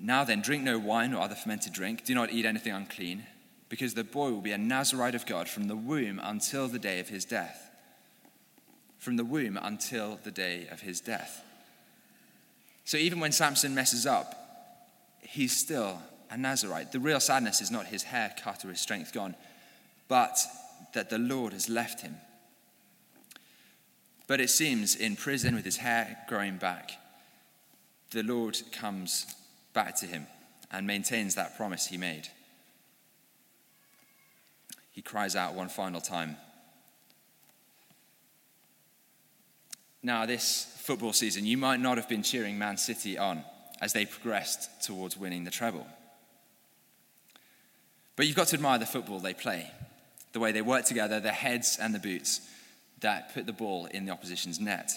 now 0.00 0.24
then, 0.24 0.40
drink 0.40 0.64
no 0.64 0.78
wine 0.78 1.12
or 1.12 1.20
other 1.20 1.34
fermented 1.34 1.74
drink. 1.74 2.06
Do 2.06 2.14
not 2.14 2.32
eat 2.32 2.46
anything 2.46 2.72
unclean, 2.72 3.26
because 3.68 3.92
the 3.92 4.04
boy 4.04 4.30
will 4.30 4.40
be 4.40 4.52
a 4.52 4.56
Nazarite 4.56 5.14
of 5.14 5.26
God 5.26 5.50
from 5.50 5.68
the 5.68 5.76
womb 5.76 6.18
until 6.22 6.66
the 6.66 6.78
day 6.78 6.98
of 6.98 7.10
his 7.10 7.26
death. 7.26 7.70
From 8.98 9.16
the 9.16 9.24
womb 9.24 9.58
until 9.60 10.18
the 10.22 10.30
day 10.30 10.66
of 10.72 10.80
his 10.80 11.02
death. 11.02 11.44
So 12.86 12.96
even 12.96 13.20
when 13.20 13.32
Samson 13.32 13.74
messes 13.74 14.06
up, 14.06 14.34
he's 15.20 15.54
still 15.54 16.00
a 16.30 16.38
Nazarite. 16.38 16.92
The 16.92 17.00
real 17.00 17.20
sadness 17.20 17.60
is 17.60 17.70
not 17.70 17.88
his 17.88 18.04
hair 18.04 18.32
cut 18.42 18.64
or 18.64 18.70
his 18.70 18.80
strength 18.80 19.12
gone, 19.12 19.34
but 20.08 20.38
that 20.94 21.10
the 21.10 21.18
Lord 21.18 21.52
has 21.52 21.68
left 21.68 22.00
him. 22.00 22.16
But 24.30 24.40
it 24.40 24.50
seems 24.50 24.94
in 24.94 25.16
prison 25.16 25.56
with 25.56 25.64
his 25.64 25.78
hair 25.78 26.16
growing 26.28 26.56
back, 26.56 26.92
the 28.12 28.22
Lord 28.22 28.56
comes 28.70 29.26
back 29.72 29.96
to 29.96 30.06
him 30.06 30.28
and 30.70 30.86
maintains 30.86 31.34
that 31.34 31.56
promise 31.56 31.88
he 31.88 31.96
made. 31.96 32.28
He 34.92 35.02
cries 35.02 35.34
out 35.34 35.54
one 35.54 35.68
final 35.68 36.00
time. 36.00 36.36
Now, 40.00 40.26
this 40.26 40.76
football 40.78 41.12
season, 41.12 41.44
you 41.44 41.56
might 41.56 41.80
not 41.80 41.96
have 41.96 42.08
been 42.08 42.22
cheering 42.22 42.56
Man 42.56 42.76
City 42.76 43.18
on 43.18 43.42
as 43.80 43.92
they 43.94 44.06
progressed 44.06 44.84
towards 44.84 45.16
winning 45.16 45.42
the 45.42 45.50
treble. 45.50 45.88
But 48.14 48.28
you've 48.28 48.36
got 48.36 48.46
to 48.46 48.54
admire 48.54 48.78
the 48.78 48.86
football 48.86 49.18
they 49.18 49.34
play, 49.34 49.68
the 50.32 50.38
way 50.38 50.52
they 50.52 50.62
work 50.62 50.84
together, 50.84 51.18
the 51.18 51.32
heads 51.32 51.78
and 51.82 51.92
the 51.92 51.98
boots 51.98 52.42
that 53.00 53.34
put 53.34 53.46
the 53.46 53.52
ball 53.52 53.86
in 53.86 54.06
the 54.06 54.12
opposition's 54.12 54.60
net. 54.60 54.92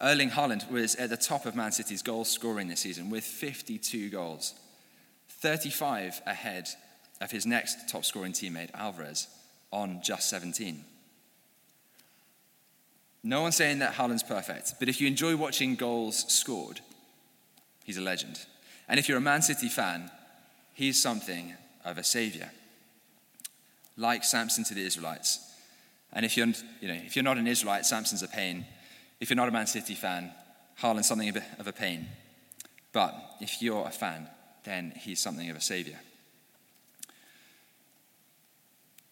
Erling 0.00 0.30
Haaland 0.30 0.70
was 0.70 0.94
at 0.96 1.10
the 1.10 1.16
top 1.16 1.44
of 1.44 1.54
Man 1.54 1.72
City's 1.72 2.02
goal 2.02 2.24
scoring 2.24 2.68
this 2.68 2.80
season 2.80 3.10
with 3.10 3.24
52 3.24 4.08
goals, 4.08 4.54
35 5.28 6.22
ahead 6.26 6.68
of 7.20 7.30
his 7.30 7.44
next 7.44 7.88
top 7.88 8.04
scoring 8.04 8.32
teammate, 8.32 8.70
Alvarez, 8.74 9.28
on 9.70 10.00
just 10.02 10.30
17. 10.30 10.84
No 13.22 13.42
one's 13.42 13.56
saying 13.56 13.80
that 13.80 13.94
Haaland's 13.94 14.22
perfect, 14.22 14.74
but 14.78 14.88
if 14.88 15.00
you 15.00 15.06
enjoy 15.06 15.36
watching 15.36 15.74
goals 15.74 16.24
scored, 16.32 16.80
he's 17.84 17.98
a 17.98 18.02
legend. 18.02 18.46
And 18.88 18.98
if 18.98 19.08
you're 19.08 19.18
a 19.18 19.20
Man 19.20 19.42
City 19.42 19.68
fan, 19.68 20.10
he's 20.72 21.00
something 21.00 21.54
of 21.84 21.98
a 21.98 22.04
savior. 22.04 22.50
Like 23.98 24.24
Samson 24.24 24.64
to 24.64 24.74
the 24.74 24.84
Israelites. 24.84 25.49
And 26.12 26.24
if 26.24 26.36
you're, 26.36 26.48
you 26.80 26.88
know, 26.88 27.00
if 27.06 27.16
you're 27.16 27.22
not 27.22 27.38
an 27.38 27.46
Israelite, 27.46 27.86
Samson's 27.86 28.22
a 28.22 28.28
pain 28.28 28.66
if 29.20 29.28
you're 29.28 29.36
not 29.36 29.48
a 29.48 29.52
Man 29.52 29.66
City 29.66 29.94
fan, 29.94 30.32
Haaland's 30.80 31.06
something 31.06 31.28
of 31.28 31.36
a, 31.36 31.42
of 31.58 31.66
a 31.66 31.72
pain. 31.72 32.08
But 32.92 33.14
if 33.40 33.62
you're 33.62 33.86
a 33.86 33.90
fan, 33.90 34.28
then 34.64 34.92
he's 34.96 35.20
something 35.20 35.48
of 35.50 35.56
a 35.56 35.60
savior. 35.60 36.00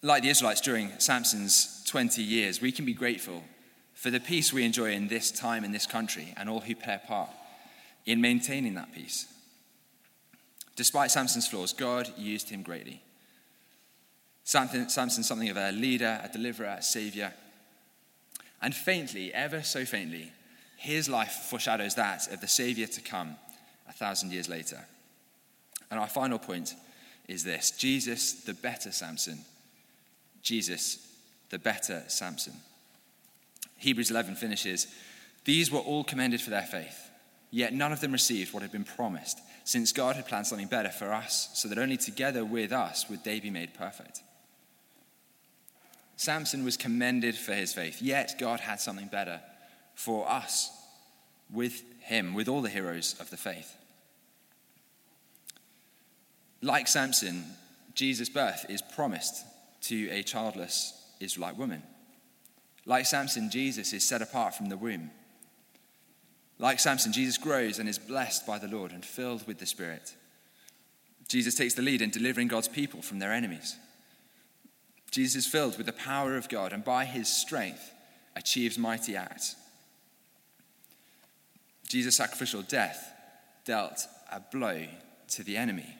Like 0.01 0.23
the 0.23 0.29
Israelites 0.29 0.61
during 0.61 0.91
Samson's 0.97 1.83
20 1.85 2.23
years, 2.23 2.61
we 2.61 2.71
can 2.71 2.85
be 2.85 2.93
grateful 2.93 3.43
for 3.93 4.09
the 4.09 4.19
peace 4.19 4.51
we 4.51 4.63
enjoy 4.63 4.93
in 4.93 5.09
this 5.09 5.29
time 5.29 5.63
in 5.63 5.71
this 5.71 5.85
country 5.85 6.33
and 6.37 6.49
all 6.49 6.61
who 6.61 6.75
play 6.75 6.95
a 6.95 7.07
part 7.07 7.29
in 8.05 8.21
maintaining 8.21 8.75
that 8.75 8.93
peace. 8.93 9.27
Despite 10.75 11.11
Samson's 11.11 11.47
flaws, 11.47 11.73
God 11.73 12.11
used 12.17 12.49
him 12.49 12.63
greatly. 12.63 13.03
Samson, 14.49 14.89
Samson 14.89 15.21
something 15.21 15.49
of 15.49 15.57
a 15.57 15.71
leader, 15.71 16.19
a 16.23 16.27
deliverer, 16.27 16.77
a 16.79 16.81
savior. 16.81 17.31
And 18.63 18.73
faintly, 18.73 19.31
ever 19.31 19.61
so 19.61 19.85
faintly, 19.85 20.31
his 20.75 21.07
life 21.07 21.45
foreshadows 21.51 21.93
that 21.93 22.33
of 22.33 22.41
the 22.41 22.47
savior 22.47 22.87
to 22.87 22.99
come 22.99 23.35
a 23.87 23.93
thousand 23.93 24.31
years 24.31 24.49
later. 24.49 24.87
And 25.91 25.99
our 25.99 26.07
final 26.07 26.39
point 26.39 26.73
is 27.27 27.43
this 27.43 27.69
Jesus, 27.69 28.43
the 28.43 28.55
better 28.55 28.91
Samson. 28.91 29.37
Jesus, 30.41 30.97
the 31.51 31.59
better 31.59 32.01
Samson. 32.07 32.53
Hebrews 33.77 34.09
11 34.09 34.33
finishes 34.33 34.87
These 35.45 35.69
were 35.69 35.77
all 35.77 36.03
commended 36.03 36.41
for 36.41 36.49
their 36.49 36.63
faith, 36.63 37.11
yet 37.51 37.71
none 37.71 37.91
of 37.91 38.01
them 38.01 38.13
received 38.13 38.51
what 38.51 38.63
had 38.63 38.71
been 38.71 38.83
promised, 38.83 39.39
since 39.63 39.91
God 39.91 40.15
had 40.15 40.27
planned 40.27 40.47
something 40.47 40.65
better 40.65 40.89
for 40.89 41.13
us, 41.13 41.51
so 41.53 41.67
that 41.67 41.77
only 41.77 41.97
together 41.97 42.43
with 42.43 42.71
us 42.71 43.07
would 43.11 43.23
they 43.23 43.39
be 43.39 43.51
made 43.51 43.75
perfect. 43.75 44.23
Samson 46.19 46.65
was 46.65 46.75
commended 46.75 47.37
for 47.37 47.53
his 47.53 47.71
faith, 47.71 48.01
yet 48.01 48.35
God 48.37 48.59
had 48.59 48.81
something 48.81 49.07
better 49.07 49.39
for 49.95 50.29
us 50.29 50.69
with 51.49 51.81
him, 52.01 52.33
with 52.33 52.49
all 52.49 52.61
the 52.61 52.67
heroes 52.67 53.15
of 53.21 53.29
the 53.29 53.37
faith. 53.37 53.73
Like 56.61 56.89
Samson, 56.89 57.45
Jesus' 57.95 58.27
birth 58.27 58.65
is 58.67 58.81
promised 58.81 59.45
to 59.83 60.09
a 60.09 60.21
childless 60.21 60.93
Israelite 61.21 61.55
woman. 61.55 61.83
Like 62.85 63.05
Samson, 63.05 63.49
Jesus 63.49 63.93
is 63.93 64.05
set 64.05 64.21
apart 64.21 64.53
from 64.53 64.67
the 64.67 64.75
womb. 64.75 65.11
Like 66.57 66.81
Samson, 66.81 67.13
Jesus 67.13 67.37
grows 67.37 67.79
and 67.79 67.87
is 67.87 67.97
blessed 67.97 68.45
by 68.45 68.59
the 68.59 68.67
Lord 68.67 68.91
and 68.91 69.05
filled 69.05 69.47
with 69.47 69.59
the 69.59 69.65
Spirit. 69.65 70.13
Jesus 71.29 71.55
takes 71.55 71.75
the 71.75 71.81
lead 71.81 72.01
in 72.01 72.09
delivering 72.09 72.49
God's 72.49 72.67
people 72.67 73.01
from 73.01 73.19
their 73.19 73.31
enemies. 73.31 73.77
Jesus 75.11 75.45
is 75.45 75.51
filled 75.51 75.77
with 75.77 75.85
the 75.85 75.93
power 75.93 76.35
of 76.35 76.49
God 76.49 76.73
and 76.73 76.83
by 76.83 77.05
his 77.05 77.27
strength 77.27 77.91
achieves 78.35 78.77
mighty 78.77 79.15
acts. 79.15 79.55
Jesus' 81.87 82.15
sacrificial 82.15 82.61
death 82.61 83.11
dealt 83.65 84.05
a 84.31 84.39
blow 84.39 84.85
to 85.29 85.43
the 85.43 85.57
enemy. 85.57 85.95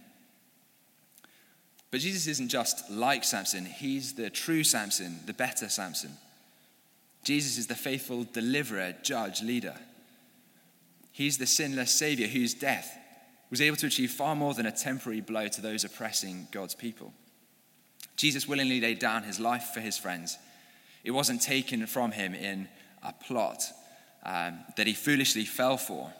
But 1.92 2.02
Jesus 2.02 2.28
isn't 2.28 2.50
just 2.50 2.90
like 2.92 3.24
Samson, 3.24 3.66
he's 3.66 4.14
the 4.14 4.30
true 4.30 4.64
Samson, 4.64 5.20
the 5.26 5.34
better 5.34 5.70
Samson. 5.70 6.12
Jesus 7.24 7.58
is 7.58 7.68
the 7.68 7.76
faithful 7.76 8.26
deliverer, 8.32 8.96
judge, 9.04 9.42
leader. 9.42 9.76
He's 11.12 11.38
the 11.38 11.48
sinless 11.48 11.92
Savior 11.92 12.28
whose 12.28 12.54
death 12.54 12.96
was 13.50 13.62
able 13.62 13.78
to 13.78 13.88
achieve 13.88 14.12
far 14.12 14.36
more 14.36 14.54
than 14.54 14.68
a 14.68 14.72
temporary 14.72 15.22
blow 15.22 15.48
to 15.48 15.62
those 15.62 15.84
oppressing 15.84 16.48
God's 16.52 16.76
people. 16.76 17.14
Jesus 18.20 18.50
willingly 18.50 18.82
laid 18.82 19.00
down 19.00 19.24
his 19.24 19.40
life 19.40 19.70
for 19.74 19.80
his 19.80 19.98
friends. 19.98 20.38
It 21.06 21.12
wasn't 21.12 21.42
taken 21.42 21.88
from 21.88 22.12
him 22.12 22.34
in 22.34 22.68
a 23.02 23.14
plot 23.14 23.64
um, 24.26 24.60
that 24.76 24.88
he 24.88 24.94
foolishly 24.94 25.46
fell 25.46 25.78
for. 25.78 26.12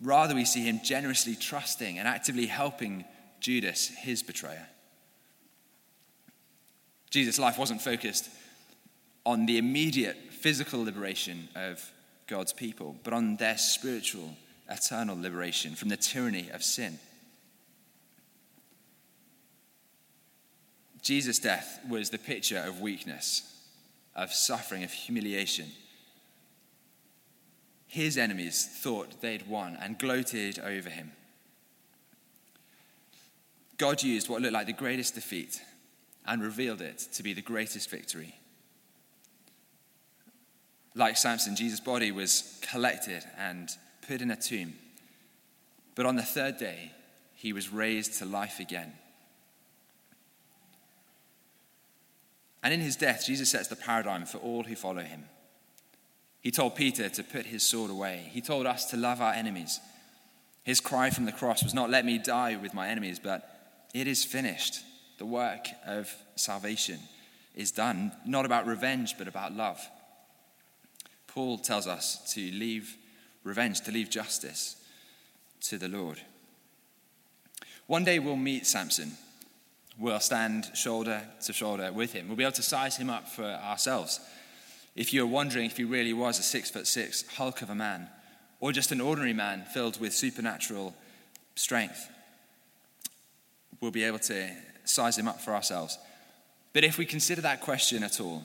Rather, 0.00 0.32
we 0.32 0.44
see 0.44 0.62
him 0.62 0.80
generously 0.84 1.34
trusting 1.34 1.98
and 1.98 2.06
actively 2.06 2.46
helping 2.46 3.04
Judas, 3.40 3.88
his 3.88 4.22
betrayer. 4.22 4.68
Jesus' 7.10 7.40
life 7.40 7.58
wasn't 7.58 7.82
focused 7.82 8.30
on 9.26 9.46
the 9.46 9.58
immediate 9.58 10.16
physical 10.30 10.84
liberation 10.84 11.48
of 11.56 11.84
God's 12.28 12.52
people, 12.52 12.94
but 13.02 13.12
on 13.12 13.38
their 13.38 13.58
spiritual, 13.58 14.36
eternal 14.68 15.20
liberation 15.20 15.74
from 15.74 15.88
the 15.88 15.96
tyranny 15.96 16.48
of 16.50 16.62
sin. 16.62 17.00
Jesus' 21.02 21.38
death 21.38 21.80
was 21.88 22.10
the 22.10 22.18
picture 22.18 22.58
of 22.58 22.80
weakness, 22.80 23.56
of 24.14 24.32
suffering, 24.32 24.84
of 24.84 24.92
humiliation. 24.92 25.66
His 27.86 28.18
enemies 28.18 28.68
thought 28.82 29.20
they'd 29.20 29.48
won 29.48 29.76
and 29.80 29.98
gloated 29.98 30.58
over 30.58 30.88
him. 30.88 31.12
God 33.78 34.02
used 34.02 34.28
what 34.28 34.42
looked 34.42 34.52
like 34.52 34.66
the 34.66 34.72
greatest 34.72 35.14
defeat 35.14 35.60
and 36.26 36.42
revealed 36.42 36.82
it 36.82 36.98
to 37.14 37.22
be 37.22 37.32
the 37.32 37.40
greatest 37.40 37.90
victory. 37.90 38.34
Like 40.94 41.16
Samson, 41.16 41.56
Jesus' 41.56 41.80
body 41.80 42.12
was 42.12 42.60
collected 42.70 43.24
and 43.38 43.70
put 44.06 44.20
in 44.20 44.30
a 44.30 44.36
tomb. 44.36 44.74
But 45.94 46.06
on 46.06 46.16
the 46.16 46.22
third 46.22 46.58
day, 46.58 46.92
he 47.34 47.52
was 47.52 47.72
raised 47.72 48.18
to 48.18 48.26
life 48.26 48.60
again. 48.60 48.92
And 52.62 52.74
in 52.74 52.80
his 52.80 52.96
death, 52.96 53.24
Jesus 53.26 53.50
sets 53.50 53.68
the 53.68 53.76
paradigm 53.76 54.26
for 54.26 54.38
all 54.38 54.64
who 54.64 54.76
follow 54.76 55.02
him. 55.02 55.24
He 56.40 56.50
told 56.50 56.74
Peter 56.74 57.08
to 57.08 57.22
put 57.22 57.46
his 57.46 57.62
sword 57.62 57.90
away, 57.90 58.30
he 58.32 58.40
told 58.40 58.66
us 58.66 58.86
to 58.90 58.96
love 58.96 59.20
our 59.20 59.32
enemies. 59.32 59.80
His 60.64 60.80
cry 60.80 61.10
from 61.10 61.24
the 61.24 61.32
cross 61.32 61.62
was 61.62 61.74
not, 61.74 61.90
Let 61.90 62.04
me 62.04 62.18
die 62.18 62.56
with 62.56 62.74
my 62.74 62.88
enemies, 62.88 63.18
but 63.18 63.88
it 63.94 64.06
is 64.06 64.24
finished. 64.24 64.80
The 65.18 65.26
work 65.26 65.66
of 65.86 66.14
salvation 66.36 66.98
is 67.54 67.70
done, 67.70 68.12
not 68.26 68.46
about 68.46 68.66
revenge, 68.66 69.16
but 69.18 69.28
about 69.28 69.54
love. 69.54 69.80
Paul 71.26 71.58
tells 71.58 71.86
us 71.86 72.32
to 72.34 72.40
leave 72.40 72.96
revenge, 73.44 73.80
to 73.82 73.92
leave 73.92 74.10
justice 74.10 74.76
to 75.62 75.78
the 75.78 75.88
Lord. 75.88 76.20
One 77.86 78.04
day 78.04 78.18
we'll 78.18 78.36
meet 78.36 78.66
Samson. 78.66 79.12
We'll 80.00 80.18
stand 80.18 80.70
shoulder 80.72 81.22
to 81.44 81.52
shoulder 81.52 81.92
with 81.92 82.14
him. 82.14 82.26
We'll 82.26 82.36
be 82.38 82.44
able 82.44 82.52
to 82.52 82.62
size 82.62 82.96
him 82.96 83.10
up 83.10 83.28
for 83.28 83.44
ourselves. 83.44 84.18
If 84.96 85.12
you're 85.12 85.26
wondering 85.26 85.66
if 85.66 85.76
he 85.76 85.84
really 85.84 86.14
was 86.14 86.38
a 86.38 86.42
six 86.42 86.70
foot 86.70 86.86
six 86.86 87.22
hulk 87.36 87.60
of 87.60 87.68
a 87.68 87.74
man, 87.74 88.08
or 88.60 88.72
just 88.72 88.92
an 88.92 89.02
ordinary 89.02 89.34
man 89.34 89.66
filled 89.74 90.00
with 90.00 90.14
supernatural 90.14 90.94
strength, 91.54 92.08
we'll 93.82 93.90
be 93.90 94.04
able 94.04 94.18
to 94.20 94.50
size 94.84 95.18
him 95.18 95.28
up 95.28 95.38
for 95.38 95.52
ourselves. 95.52 95.98
But 96.72 96.82
if 96.82 96.96
we 96.96 97.04
consider 97.04 97.42
that 97.42 97.60
question 97.60 98.02
at 98.02 98.22
all, 98.22 98.42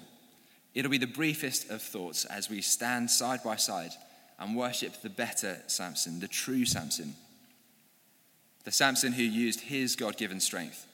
it'll 0.74 0.92
be 0.92 0.98
the 0.98 1.08
briefest 1.08 1.70
of 1.70 1.82
thoughts 1.82 2.26
as 2.26 2.50
we 2.50 2.62
stand 2.62 3.10
side 3.10 3.42
by 3.46 3.56
side 3.56 3.92
and 4.40 4.58
worship 4.58 5.02
the 5.02 5.10
better 5.10 5.62
Samson, 5.68 6.20
the 6.20 6.28
true 6.28 6.66
Samson. 6.66 7.16
The 8.66 8.74
Samson 8.74 9.14
who 9.14 9.24
used 9.24 9.62
his 9.62 9.96
God 9.96 10.18
given 10.18 10.42
strength 10.42 10.86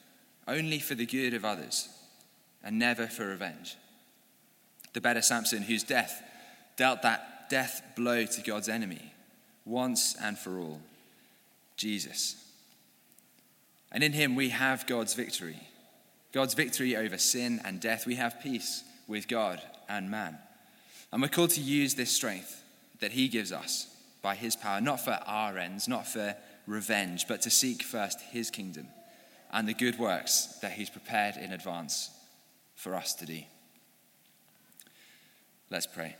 only 0.48 0.78
for 0.78 0.94
the 0.94 1.06
good 1.06 1.34
of 1.34 1.44
others 1.44 1.88
and 2.62 2.78
never 2.78 3.06
for 3.06 3.26
revenge. 3.26 3.76
The 4.92 5.00
better 5.00 5.22
Samson 5.22 5.62
whose 5.62 5.82
death 5.82 6.22
dealt 6.76 7.02
that 7.02 7.48
death 7.48 7.82
blow 7.96 8.24
to 8.24 8.42
God's 8.42 8.68
enemy 8.68 9.12
once 9.64 10.16
and 10.20 10.38
for 10.38 10.58
all 10.58 10.80
Jesus. 11.76 12.36
And 13.90 14.02
in 14.02 14.12
him 14.12 14.34
we 14.34 14.50
have 14.50 14.86
God's 14.86 15.14
victory. 15.14 15.60
God's 16.32 16.54
victory 16.54 16.96
over 16.96 17.18
sin 17.18 17.60
and 17.64 17.80
death. 17.80 18.06
We 18.06 18.14
have 18.16 18.40
peace 18.40 18.84
with 19.06 19.28
God 19.28 19.60
and 19.88 20.10
man. 20.10 20.38
And 21.12 21.20
we're 21.20 21.28
called 21.28 21.50
to 21.50 21.60
use 21.60 21.94
this 21.94 22.10
strength 22.10 22.62
that 23.00 23.12
he 23.12 23.28
gives 23.28 23.52
us 23.52 23.94
by 24.22 24.34
his 24.34 24.56
power, 24.56 24.80
not 24.80 25.00
for 25.00 25.18
our 25.26 25.58
ends, 25.58 25.88
not 25.88 26.06
for 26.06 26.34
revenge, 26.66 27.26
but 27.28 27.42
to 27.42 27.50
seek 27.50 27.82
first 27.82 28.20
his 28.20 28.50
kingdom 28.50 28.88
and 29.52 29.68
the 29.68 29.74
good 29.74 29.98
works 29.98 30.58
that 30.62 30.72
he's 30.72 30.90
prepared 30.90 31.36
in 31.36 31.52
advance 31.52 32.10
for 32.74 32.94
us 32.94 33.14
to 33.14 33.26
do. 33.26 33.40
Let's 35.70 35.86
pray. 35.86 36.16